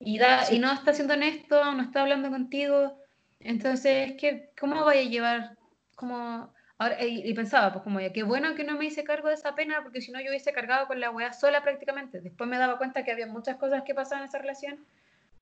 Y, 0.00 0.18
da, 0.18 0.52
y 0.52 0.58
no 0.58 0.72
está 0.72 0.92
siendo 0.92 1.14
honesto, 1.14 1.72
no 1.72 1.82
está 1.82 2.02
hablando 2.02 2.30
contigo, 2.30 2.98
entonces, 3.44 4.14
¿qué, 4.18 4.50
¿cómo 4.58 4.84
vaya 4.84 5.02
a 5.02 5.04
llevar? 5.04 5.56
Como, 5.94 6.52
ahora, 6.78 7.04
y, 7.04 7.32
pensaba, 7.34 7.72
pues 7.72 7.84
como, 7.84 8.00
ya, 8.00 8.12
qué 8.12 8.22
bueno 8.22 8.54
que 8.54 8.64
no 8.64 8.76
me 8.76 8.86
hice 8.86 9.04
cargo 9.04 9.28
de 9.28 9.34
esa 9.34 9.54
pena, 9.54 9.82
porque 9.82 10.00
si 10.00 10.10
no 10.10 10.20
yo 10.20 10.30
hubiese 10.30 10.52
cargado 10.52 10.86
con 10.86 10.98
la 10.98 11.10
weá 11.10 11.32
sola 11.32 11.62
prácticamente. 11.62 12.20
Después 12.20 12.48
me 12.48 12.58
daba 12.58 12.78
cuenta 12.78 13.04
que 13.04 13.12
había 13.12 13.26
muchas 13.26 13.56
cosas 13.56 13.82
que 13.84 13.94
pasaban 13.94 14.22
en 14.22 14.28
esa 14.28 14.38
relación, 14.38 14.84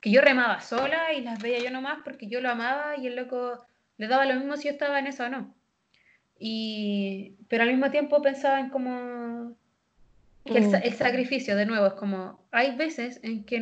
que 0.00 0.10
yo 0.10 0.20
remaba 0.20 0.60
sola 0.60 1.12
y 1.12 1.20
las 1.22 1.40
veía 1.40 1.60
yo 1.60 1.70
nomás 1.70 2.00
porque 2.04 2.26
yo 2.26 2.40
lo 2.40 2.50
amaba 2.50 2.96
y 2.96 3.06
el 3.06 3.14
loco 3.14 3.64
le 3.98 4.08
daba 4.08 4.26
lo 4.26 4.34
mismo 4.34 4.56
si 4.56 4.64
yo 4.64 4.72
estaba 4.72 4.98
en 4.98 5.06
eso 5.06 5.24
o 5.24 5.28
no. 5.28 5.54
Y, 6.40 7.36
pero 7.48 7.62
al 7.62 7.70
mismo 7.70 7.92
tiempo 7.92 8.20
pensaba 8.20 8.58
en 8.58 8.68
como 8.68 9.54
que 10.44 10.58
el, 10.58 10.68
mm. 10.68 10.96
sacrificio, 10.96 11.56
de 11.56 11.66
nuevo, 11.66 11.86
es 11.86 11.92
como, 11.94 12.38
hay 12.50 12.76
veces 12.76 13.20
en 13.22 13.44
que 13.44 13.58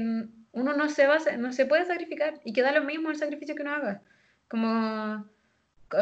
uno 0.52 0.72
no 0.72 0.88
se, 0.88 1.06
va, 1.06 1.18
no 1.38 1.52
se 1.52 1.66
puede 1.66 1.84
sacrificar 1.84 2.40
y 2.44 2.52
que 2.52 2.62
da 2.62 2.72
lo 2.72 2.82
mismo 2.82 3.10
el 3.10 3.16
sacrificio 3.16 3.54
que 3.54 3.62
uno 3.62 3.72
haga. 3.74 4.02
Como, 4.48 5.26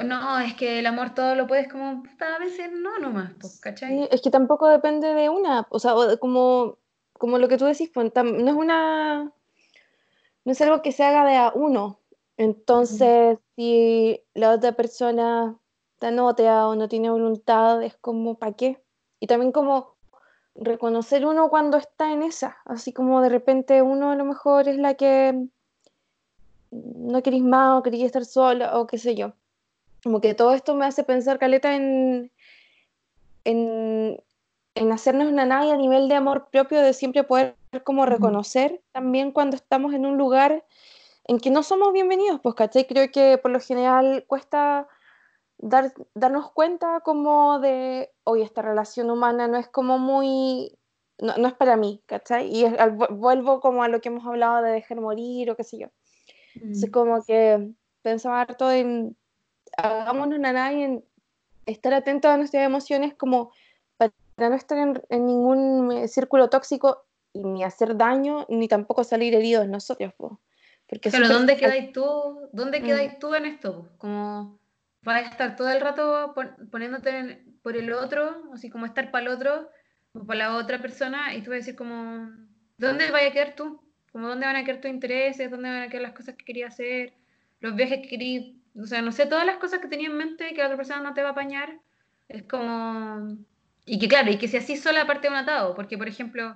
no, 0.04 0.38
es 0.40 0.54
que 0.54 0.78
el 0.78 0.86
amor 0.86 1.14
todo 1.14 1.34
lo 1.34 1.46
puedes, 1.46 1.68
como, 1.68 2.02
a 2.20 2.38
veces 2.38 2.70
no 2.72 2.98
nomás, 2.98 3.32
pues, 3.40 3.60
¿cachai? 3.60 4.08
es 4.10 4.20
que 4.20 4.30
tampoco 4.30 4.68
depende 4.68 5.12
de 5.14 5.28
una, 5.28 5.66
o 5.70 5.78
sea, 5.78 5.94
como, 6.20 6.78
como 7.14 7.38
lo 7.38 7.48
que 7.48 7.58
tú 7.58 7.64
decís, 7.64 7.90
pues, 7.92 8.12
no 8.14 8.48
es 8.48 8.54
una, 8.54 9.32
no 10.44 10.52
es 10.52 10.60
algo 10.60 10.82
que 10.82 10.92
se 10.92 11.04
haga 11.04 11.26
de 11.26 11.36
a 11.36 11.52
uno. 11.54 12.00
Entonces, 12.36 13.38
si 13.56 14.22
la 14.34 14.52
otra 14.52 14.72
persona 14.72 15.56
está 15.94 16.12
noteado, 16.12 16.76
no 16.76 16.88
tiene 16.88 17.10
voluntad, 17.10 17.82
es 17.82 17.96
como, 17.96 18.38
¿para 18.38 18.52
qué? 18.52 18.80
Y 19.18 19.26
también 19.26 19.50
como 19.50 19.97
reconocer 20.60 21.24
uno 21.24 21.48
cuando 21.48 21.76
está 21.76 22.12
en 22.12 22.22
esa, 22.22 22.58
así 22.64 22.92
como 22.92 23.20
de 23.22 23.28
repente 23.28 23.82
uno 23.82 24.10
a 24.10 24.16
lo 24.16 24.24
mejor 24.24 24.68
es 24.68 24.76
la 24.76 24.94
que 24.94 25.46
no 26.70 27.22
querís 27.22 27.42
más 27.42 27.78
o 27.78 27.82
quería 27.82 28.06
estar 28.06 28.24
sola 28.24 28.78
o 28.78 28.86
qué 28.86 28.98
sé 28.98 29.14
yo. 29.14 29.32
Como 30.02 30.20
que 30.20 30.34
todo 30.34 30.54
esto 30.54 30.74
me 30.74 30.86
hace 30.86 31.02
pensar, 31.04 31.38
Caleta, 31.38 31.74
en, 31.74 32.30
en, 33.44 34.22
en 34.74 34.92
hacernos 34.92 35.28
una 35.28 35.46
nave 35.46 35.72
a 35.72 35.76
nivel 35.76 36.08
de 36.08 36.14
amor 36.14 36.48
propio, 36.50 36.80
de 36.80 36.92
siempre 36.92 37.24
poder 37.24 37.56
como 37.84 38.06
reconocer 38.06 38.80
también 38.92 39.32
cuando 39.32 39.56
estamos 39.56 39.94
en 39.94 40.06
un 40.06 40.16
lugar 40.18 40.64
en 41.24 41.38
que 41.38 41.50
no 41.50 41.62
somos 41.62 41.92
bienvenidos, 41.92 42.40
pues, 42.40 42.54
¿cachai? 42.54 42.86
Creo 42.86 43.10
que 43.10 43.38
por 43.38 43.50
lo 43.50 43.60
general 43.60 44.24
cuesta 44.26 44.88
dar, 45.58 45.92
darnos 46.14 46.50
cuenta 46.52 47.00
como 47.00 47.58
de, 47.60 48.10
oye, 48.24 48.44
esta 48.44 48.62
relación 48.62 49.10
humana 49.10 49.48
no 49.48 49.58
es 49.58 49.68
como 49.68 49.98
muy, 49.98 50.78
no, 51.18 51.36
no 51.36 51.48
es 51.48 51.54
para 51.54 51.76
mí, 51.76 52.02
¿cachai? 52.06 52.48
Y 52.54 52.66
vuelvo 53.10 53.60
como 53.60 53.82
a 53.82 53.88
lo 53.88 54.00
que 54.00 54.08
hemos 54.08 54.26
hablado 54.26 54.62
de 54.62 54.72
dejar 54.72 55.00
morir 55.00 55.50
o 55.50 55.56
qué 55.56 55.64
sé 55.64 55.78
yo. 55.78 55.88
Es 56.54 56.90
como 56.90 57.22
que 57.24 57.70
pensaba 58.02 58.40
harto 58.40 58.70
en, 58.70 59.16
hagámonos 59.76 60.38
una 60.38 60.72
y 60.72 60.82
en 60.82 61.04
estar 61.66 61.94
atentos 61.94 62.30
a 62.30 62.36
nuestras 62.36 62.64
emociones 62.64 63.14
como 63.14 63.52
para 63.96 64.12
no 64.50 64.54
estar 64.54 64.78
en, 64.78 65.02
en 65.08 65.26
ningún 65.26 65.92
eh, 65.92 66.08
círculo 66.08 66.48
tóxico 66.48 67.04
y 67.32 67.44
ni 67.44 67.62
hacer 67.62 67.96
daño, 67.96 68.46
ni 68.48 68.68
tampoco 68.68 69.04
salir 69.04 69.34
heridos 69.34 69.68
nosotros, 69.68 70.12
pues. 70.16 70.32
Porque 70.88 71.10
Pero 71.10 71.28
¿dónde 71.28 71.56
quedáis 71.56 71.92
tú? 71.92 72.48
¿Dónde 72.52 72.80
mm. 72.80 72.84
quedáis 72.84 73.18
tú 73.18 73.34
en 73.34 73.44
esto? 73.44 73.90
Como 73.98 74.57
vas 75.02 75.24
a 75.24 75.30
estar 75.30 75.56
todo 75.56 75.70
el 75.70 75.80
rato 75.80 76.34
poniéndote 76.70 77.44
por 77.62 77.76
el 77.76 77.92
otro, 77.92 78.50
así 78.52 78.70
como 78.70 78.86
estar 78.86 79.10
para 79.10 79.26
el 79.26 79.32
otro 79.32 79.70
o 80.12 80.24
para 80.24 80.38
la 80.38 80.56
otra 80.56 80.80
persona, 80.80 81.34
y 81.34 81.42
tú 81.42 81.50
vas 81.50 81.56
a 81.56 81.58
decir 81.58 81.76
como, 81.76 82.30
¿dónde 82.78 83.10
vaya 83.10 83.28
a 83.28 83.32
quedar 83.32 83.54
tú? 83.54 83.80
Como 84.12 84.28
dónde 84.28 84.46
van 84.46 84.56
a 84.56 84.64
quedar 84.64 84.80
tus 84.80 84.90
intereses, 84.90 85.50
dónde 85.50 85.68
van 85.68 85.82
a 85.82 85.88
quedar 85.88 86.02
las 86.02 86.14
cosas 86.14 86.34
que 86.34 86.44
querías 86.44 86.74
hacer, 86.74 87.12
los 87.60 87.74
viajes 87.74 88.00
que 88.00 88.08
querías, 88.08 88.44
o 88.76 88.86
sea, 88.86 89.02
no 89.02 89.12
sé, 89.12 89.26
todas 89.26 89.46
las 89.46 89.58
cosas 89.58 89.80
que 89.80 89.88
tenía 89.88 90.08
en 90.08 90.16
mente 90.16 90.54
que 90.54 90.58
la 90.58 90.66
otra 90.66 90.76
persona 90.76 91.02
no 91.02 91.14
te 91.14 91.22
va 91.22 91.28
a 91.28 91.32
apañar, 91.32 91.78
es 92.28 92.42
como... 92.44 93.36
Y 93.84 93.98
que 93.98 94.08
claro, 94.08 94.30
y 94.30 94.36
que 94.36 94.48
si 94.48 94.58
así 94.58 94.76
sola 94.76 95.06
parte 95.06 95.28
de 95.28 95.34
un 95.34 95.40
atado, 95.40 95.74
porque 95.74 95.96
por 95.96 96.08
ejemplo, 96.08 96.54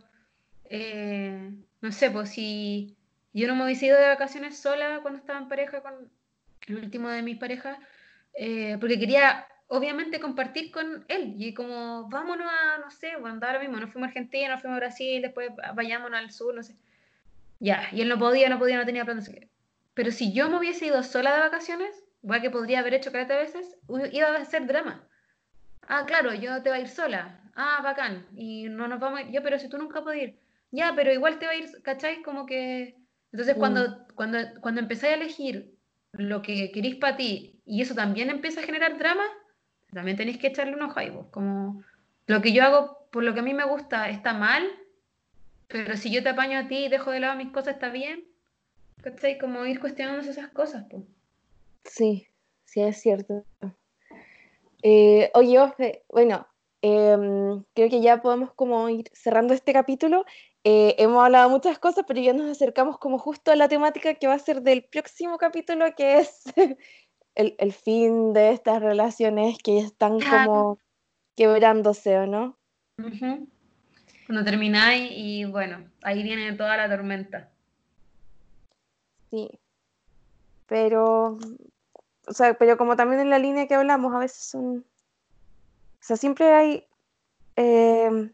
eh, 0.64 1.50
no 1.80 1.92
sé, 1.92 2.10
pues 2.10 2.30
si 2.30 2.94
yo 3.32 3.48
no 3.48 3.56
me 3.56 3.64
hubiese 3.64 3.86
ido 3.86 3.98
de 3.98 4.08
vacaciones 4.08 4.58
sola 4.58 5.00
cuando 5.00 5.18
estaba 5.18 5.38
en 5.38 5.48
pareja 5.48 5.80
con 5.80 5.94
el 6.68 6.76
último 6.76 7.08
de 7.08 7.22
mis 7.22 7.38
parejas, 7.38 7.78
eh, 8.34 8.76
porque 8.80 8.98
quería 8.98 9.46
obviamente 9.68 10.20
compartir 10.20 10.70
con 10.70 11.04
él 11.08 11.34
y 11.38 11.54
como 11.54 12.08
vámonos 12.08 12.46
a, 12.46 12.78
no 12.78 12.90
sé, 12.90 13.12
cuando 13.20 13.46
ahora 13.46 13.58
mismo 13.58 13.78
nos 13.78 13.90
fuimos 13.90 14.08
a 14.08 14.10
Argentina, 14.10 14.50
nos 14.50 14.60
fuimos 14.60 14.76
a 14.76 14.80
Brasil, 14.80 15.22
después 15.22 15.50
vayámonos 15.74 16.18
al 16.18 16.30
sur, 16.30 16.54
no 16.54 16.62
sé. 16.62 16.76
Ya, 17.58 17.88
y 17.92 18.02
él 18.02 18.08
no 18.08 18.18
podía, 18.18 18.48
no 18.48 18.58
podía, 18.58 18.76
no 18.76 18.84
tenía 18.84 19.04
plan. 19.04 19.22
Pero 19.94 20.10
si 20.10 20.32
yo 20.32 20.48
me 20.48 20.58
hubiese 20.58 20.86
ido 20.86 21.02
sola 21.02 21.34
de 21.34 21.40
vacaciones, 21.40 22.04
igual 22.22 22.42
que 22.42 22.50
podría 22.50 22.80
haber 22.80 22.94
hecho 22.94 23.10
40 23.10 23.36
veces, 23.36 23.76
iba 24.12 24.36
a 24.36 24.44
ser 24.44 24.66
drama. 24.66 25.06
Ah, 25.86 26.04
claro, 26.06 26.34
yo 26.34 26.62
te 26.62 26.70
voy 26.70 26.78
a 26.78 26.82
ir 26.82 26.88
sola. 26.88 27.40
Ah, 27.54 27.80
bacán. 27.82 28.26
Y 28.34 28.64
no 28.64 28.88
nos 28.88 29.00
vamos 29.00 29.20
a 29.20 29.22
ir. 29.22 29.30
Yo, 29.30 29.42
pero 29.42 29.58
si 29.58 29.68
tú 29.68 29.78
nunca 29.78 30.02
puedes 30.02 30.22
ir. 30.22 30.38
Ya, 30.70 30.92
pero 30.94 31.12
igual 31.12 31.38
te 31.38 31.46
va 31.46 31.52
a 31.52 31.56
ir, 31.56 31.70
¿cachai? 31.82 32.22
Como 32.22 32.46
que 32.46 32.96
entonces, 33.32 33.56
cuando, 33.56 33.88
mm. 33.88 34.14
cuando, 34.14 34.38
cuando 34.60 34.80
empezáis 34.80 35.14
a 35.14 35.16
elegir 35.16 35.71
lo 36.12 36.42
que 36.42 36.70
queréis 36.72 36.96
para 36.96 37.16
ti 37.16 37.60
y 37.64 37.82
eso 37.82 37.94
también 37.94 38.30
empieza 38.30 38.60
a 38.60 38.64
generar 38.64 38.98
drama, 38.98 39.24
también 39.92 40.16
tenéis 40.16 40.38
que 40.38 40.48
echarle 40.48 40.74
unos 40.74 40.96
ojo 40.96 41.30
Como 41.30 41.82
lo 42.26 42.40
que 42.40 42.52
yo 42.52 42.62
hago 42.64 43.08
por 43.10 43.24
lo 43.24 43.34
que 43.34 43.40
a 43.40 43.42
mí 43.42 43.54
me 43.54 43.66
gusta 43.66 44.08
está 44.08 44.32
mal, 44.32 44.64
pero 45.68 45.96
si 45.96 46.10
yo 46.10 46.22
te 46.22 46.30
apaño 46.30 46.58
a 46.58 46.68
ti 46.68 46.84
y 46.84 46.88
dejo 46.88 47.10
de 47.10 47.20
lado 47.20 47.36
mis 47.36 47.50
cosas, 47.50 47.74
está 47.74 47.88
bien. 47.90 48.24
¿Cachai? 49.02 49.38
Como 49.38 49.66
ir 49.66 49.80
cuestionándose 49.80 50.30
esas 50.30 50.50
cosas, 50.50 50.86
pues. 50.88 51.02
Sí, 51.84 52.28
sí, 52.64 52.82
es 52.82 53.00
cierto. 53.00 53.44
Eh, 54.82 55.30
oye, 55.34 55.58
bueno, 56.08 56.46
em, 56.82 57.64
creo 57.74 57.88
que 57.90 58.00
ya 58.00 58.22
podemos 58.22 58.52
como 58.52 58.88
ir 58.88 59.10
cerrando 59.12 59.54
este 59.54 59.72
capítulo. 59.72 60.24
Eh, 60.64 60.94
hemos 60.98 61.24
hablado 61.24 61.50
muchas 61.50 61.78
cosas, 61.80 62.04
pero 62.06 62.20
ya 62.20 62.32
nos 62.32 62.48
acercamos 62.48 62.96
como 62.98 63.18
justo 63.18 63.50
a 63.50 63.56
la 63.56 63.68
temática 63.68 64.14
que 64.14 64.28
va 64.28 64.34
a 64.34 64.38
ser 64.38 64.62
del 64.62 64.84
próximo 64.84 65.36
capítulo, 65.36 65.92
que 65.96 66.18
es 66.18 66.44
el, 67.34 67.72
fin 67.72 68.32
de 68.32 68.52
estas 68.52 68.80
relaciones 68.80 69.58
que 69.58 69.80
están 69.80 70.20
como 70.20 70.78
quebrándose, 71.34 72.16
¿o 72.18 72.26
no? 72.26 72.56
Cuando 72.96 74.44
termináis 74.44 75.10
y 75.12 75.44
bueno, 75.46 75.90
ahí 76.02 76.22
viene 76.22 76.52
toda 76.52 76.76
la 76.76 76.88
tormenta. 76.88 77.50
Sí. 79.30 79.50
Pero, 80.66 81.38
o 82.28 82.32
sea, 82.32 82.54
pero 82.54 82.76
como 82.76 82.94
también 82.94 83.20
en 83.20 83.30
la 83.30 83.40
línea 83.40 83.66
que 83.66 83.74
hablamos, 83.74 84.14
a 84.14 84.18
veces 84.20 84.44
son, 84.44 84.78
o 84.78 84.84
sea, 86.02 86.16
siempre 86.16 86.52
hay 86.52 86.86
eh, 87.56 88.30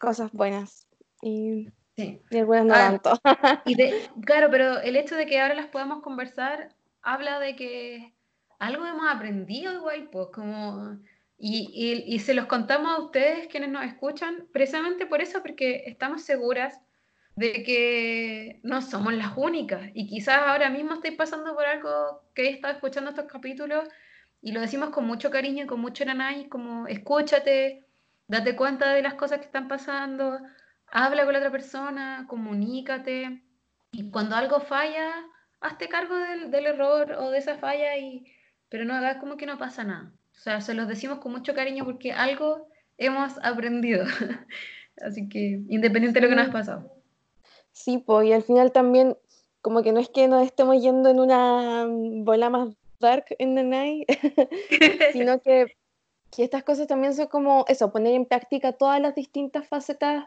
cosas 0.00 0.32
buenas 0.32 0.87
y, 1.22 1.68
sí. 1.96 2.20
y 2.30 2.40
no 2.40 2.74
ah, 2.74 2.98
tanto. 3.00 3.20
y 3.66 3.76
claro, 4.24 4.48
pero 4.50 4.80
el 4.80 4.96
hecho 4.96 5.16
de 5.16 5.26
que 5.26 5.40
ahora 5.40 5.54
las 5.54 5.66
podamos 5.66 6.02
conversar 6.02 6.74
habla 7.02 7.38
de 7.38 7.56
que 7.56 8.14
algo 8.58 8.86
hemos 8.86 9.08
aprendido 9.08 9.72
igual, 9.72 10.08
pues 10.10 10.28
como... 10.32 10.98
Y, 11.40 11.70
y, 11.72 12.14
y, 12.14 12.18
se 12.18 12.34
los 12.34 12.46
contamos 12.46 12.90
a 12.90 13.00
ustedes 13.00 13.46
quienes 13.46 13.70
nos 13.70 13.84
escuchan, 13.84 14.48
precisamente 14.52 15.06
por 15.06 15.22
eso, 15.22 15.40
porque 15.40 15.84
estamos 15.86 16.22
seguras 16.22 16.80
de 17.38 17.62
que 17.62 18.58
no 18.64 18.82
somos 18.82 19.14
las 19.14 19.36
únicas. 19.36 19.88
Y 19.94 20.08
quizás 20.08 20.38
ahora 20.38 20.68
mismo 20.68 20.94
estáis 20.94 21.14
pasando 21.14 21.54
por 21.54 21.64
algo 21.64 22.24
que 22.34 22.42
he 22.42 22.50
estado 22.50 22.74
escuchando 22.74 23.10
estos 23.10 23.26
capítulos 23.26 23.88
y 24.42 24.50
lo 24.50 24.60
decimos 24.60 24.90
con 24.90 25.06
mucho 25.06 25.30
cariño 25.30 25.64
y 25.64 25.66
con 25.68 25.80
mucho 25.80 26.04
nanay, 26.04 26.48
como 26.48 26.88
escúchate, 26.88 27.84
date 28.26 28.56
cuenta 28.56 28.92
de 28.92 29.02
las 29.02 29.14
cosas 29.14 29.38
que 29.38 29.46
están 29.46 29.68
pasando, 29.68 30.40
habla 30.90 31.24
con 31.24 31.32
la 31.32 31.38
otra 31.38 31.50
persona, 31.50 32.26
comunícate, 32.28 33.42
y 33.92 34.10
cuando 34.10 34.36
algo 34.36 34.60
falla, 34.60 35.12
hazte 35.60 35.88
cargo 35.88 36.14
del, 36.16 36.66
error 36.66 37.12
o 37.12 37.30
de 37.30 37.38
esa 37.38 37.58
falla, 37.58 37.96
y, 37.96 38.26
pero 38.68 38.84
no 38.84 38.94
hagas 38.94 39.16
como 39.16 39.36
que 39.36 39.46
no 39.46 39.58
pasa 39.58 39.84
nada. 39.84 40.12
O 40.36 40.40
sea, 40.40 40.60
se 40.60 40.74
los 40.74 40.88
decimos 40.88 41.18
con 41.18 41.32
mucho 41.32 41.54
cariño 41.54 41.84
porque 41.84 42.12
algo 42.12 42.68
hemos 42.96 43.38
aprendido. 43.42 44.04
Así 45.00 45.28
que, 45.28 45.60
independiente 45.68 46.20
de 46.20 46.26
lo 46.26 46.30
que 46.30 46.36
nos 46.36 46.48
ha 46.48 46.52
pasado. 46.52 46.92
Sí, 47.72 47.98
pues, 47.98 48.28
y 48.28 48.32
al 48.32 48.42
final 48.42 48.72
también, 48.72 49.16
como 49.60 49.82
que 49.82 49.92
no 49.92 50.00
es 50.00 50.08
que 50.08 50.28
nos 50.28 50.44
estemos 50.44 50.80
yendo 50.82 51.08
en 51.08 51.20
una 51.20 51.86
bola 51.88 52.50
más 52.50 52.74
dark 53.00 53.26
en 53.38 53.54
the 53.54 53.62
night, 53.62 54.08
sino 55.12 55.40
que, 55.40 55.76
que 56.34 56.44
estas 56.44 56.64
cosas 56.64 56.88
también 56.88 57.14
son 57.14 57.28
como 57.28 57.64
eso, 57.68 57.92
poner 57.92 58.14
en 58.14 58.26
práctica 58.26 58.72
todas 58.72 59.00
las 59.00 59.14
distintas 59.14 59.66
facetas 59.68 60.26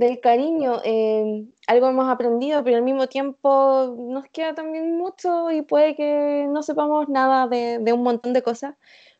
del 0.00 0.20
cariño. 0.20 0.80
Eh, 0.84 1.46
algo 1.66 1.88
hemos 1.88 2.08
aprendido, 2.08 2.64
pero 2.64 2.78
al 2.78 2.82
mismo 2.82 3.06
tiempo 3.06 3.94
nos 3.98 4.24
queda 4.30 4.54
también 4.54 4.96
mucho 4.96 5.50
y 5.50 5.62
puede 5.62 5.94
que 5.94 6.46
no 6.48 6.62
sepamos 6.62 7.08
nada 7.08 7.46
de, 7.48 7.92
un 7.92 8.02
montón 8.02 8.32
de 8.32 8.42
cosas, 8.42 8.74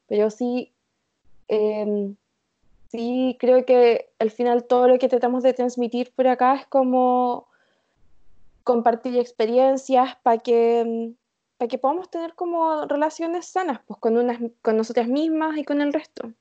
pero 0.09 0.31
sí, 0.31 0.73
em, 1.49 2.17
sí 2.89 3.37
creo 3.39 3.65
que 3.67 4.11
al 4.19 4.31
final 4.31 4.65
todo 4.65 4.89
lo 4.89 4.99
que 4.99 5.09
tratamos 5.09 5.43
de 5.43 5.53
transmitir 5.53 6.13
por 6.15 6.27
acá 6.29 6.55
es 6.55 6.67
como 6.67 7.47
compartir 8.65 9.19
experiencias 9.19 10.17
para 10.23 10.39
que, 10.39 11.13
para 11.59 11.69
que 11.69 11.79
podamos 11.79 12.11
tener 12.11 12.35
como 12.35 12.87
relaciones 12.87 13.47
sanas 13.47 13.81
pues, 13.87 14.01
con, 14.01 14.17
unas, 14.17 14.39
con 14.63 14.77
nosotras 14.77 15.09
mismas 15.09 15.59
y 15.59 15.65
con 15.65 15.83
el 15.83 15.93
resto. 15.93 16.33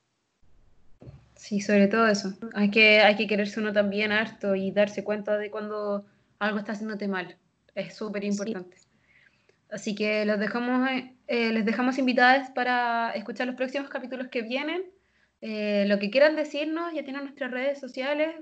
Sí, 1.40 1.62
sobre 1.62 1.88
todo 1.88 2.06
eso. 2.06 2.34
Hay 2.54 2.70
que, 2.70 3.00
hay 3.00 3.16
que 3.16 3.26
quererse 3.26 3.62
uno 3.62 3.72
también 3.72 4.12
harto 4.12 4.56
y 4.56 4.72
darse 4.72 5.06
cuenta 5.06 5.38
de 5.38 5.50
cuando 5.50 6.06
algo 6.38 6.60
está 6.60 6.74
haciéndote 6.74 7.08
mal. 7.08 7.38
Es 7.76 7.96
súper 7.96 8.26
importante. 8.26 8.76
Así 9.72 9.96
que 9.96 10.26
los 10.26 10.38
dejamos, 10.38 10.90
eh, 10.90 11.16
eh, 11.28 11.54
les 11.54 11.64
dejamos 11.64 11.98
invitadas 11.98 12.52
para 12.52 13.12
escuchar 13.12 13.48
los 13.48 13.56
próximos 13.56 13.90
capítulos 13.90 14.28
que 14.28 14.42
vienen. 14.42 14.84
Eh, 15.40 15.86
lo 15.88 15.98
que 15.98 16.12
quieran 16.12 16.36
decirnos, 16.36 16.94
ya 16.94 17.04
tienen 17.04 17.24
nuestras 17.24 17.52
redes 17.52 17.80
sociales, 17.80 18.36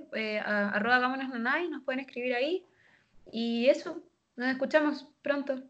arroba 0.43 1.15
nos 1.17 1.83
pueden 1.83 1.99
escribir 1.99 2.33
ahí. 2.33 2.65
Y 3.31 3.67
eso, 3.67 4.01
nos 4.35 4.49
escuchamos 4.49 5.07
pronto. 5.21 5.61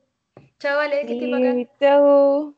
Chao, 0.60 0.80
que 0.90 1.68
Chao. 1.78 2.57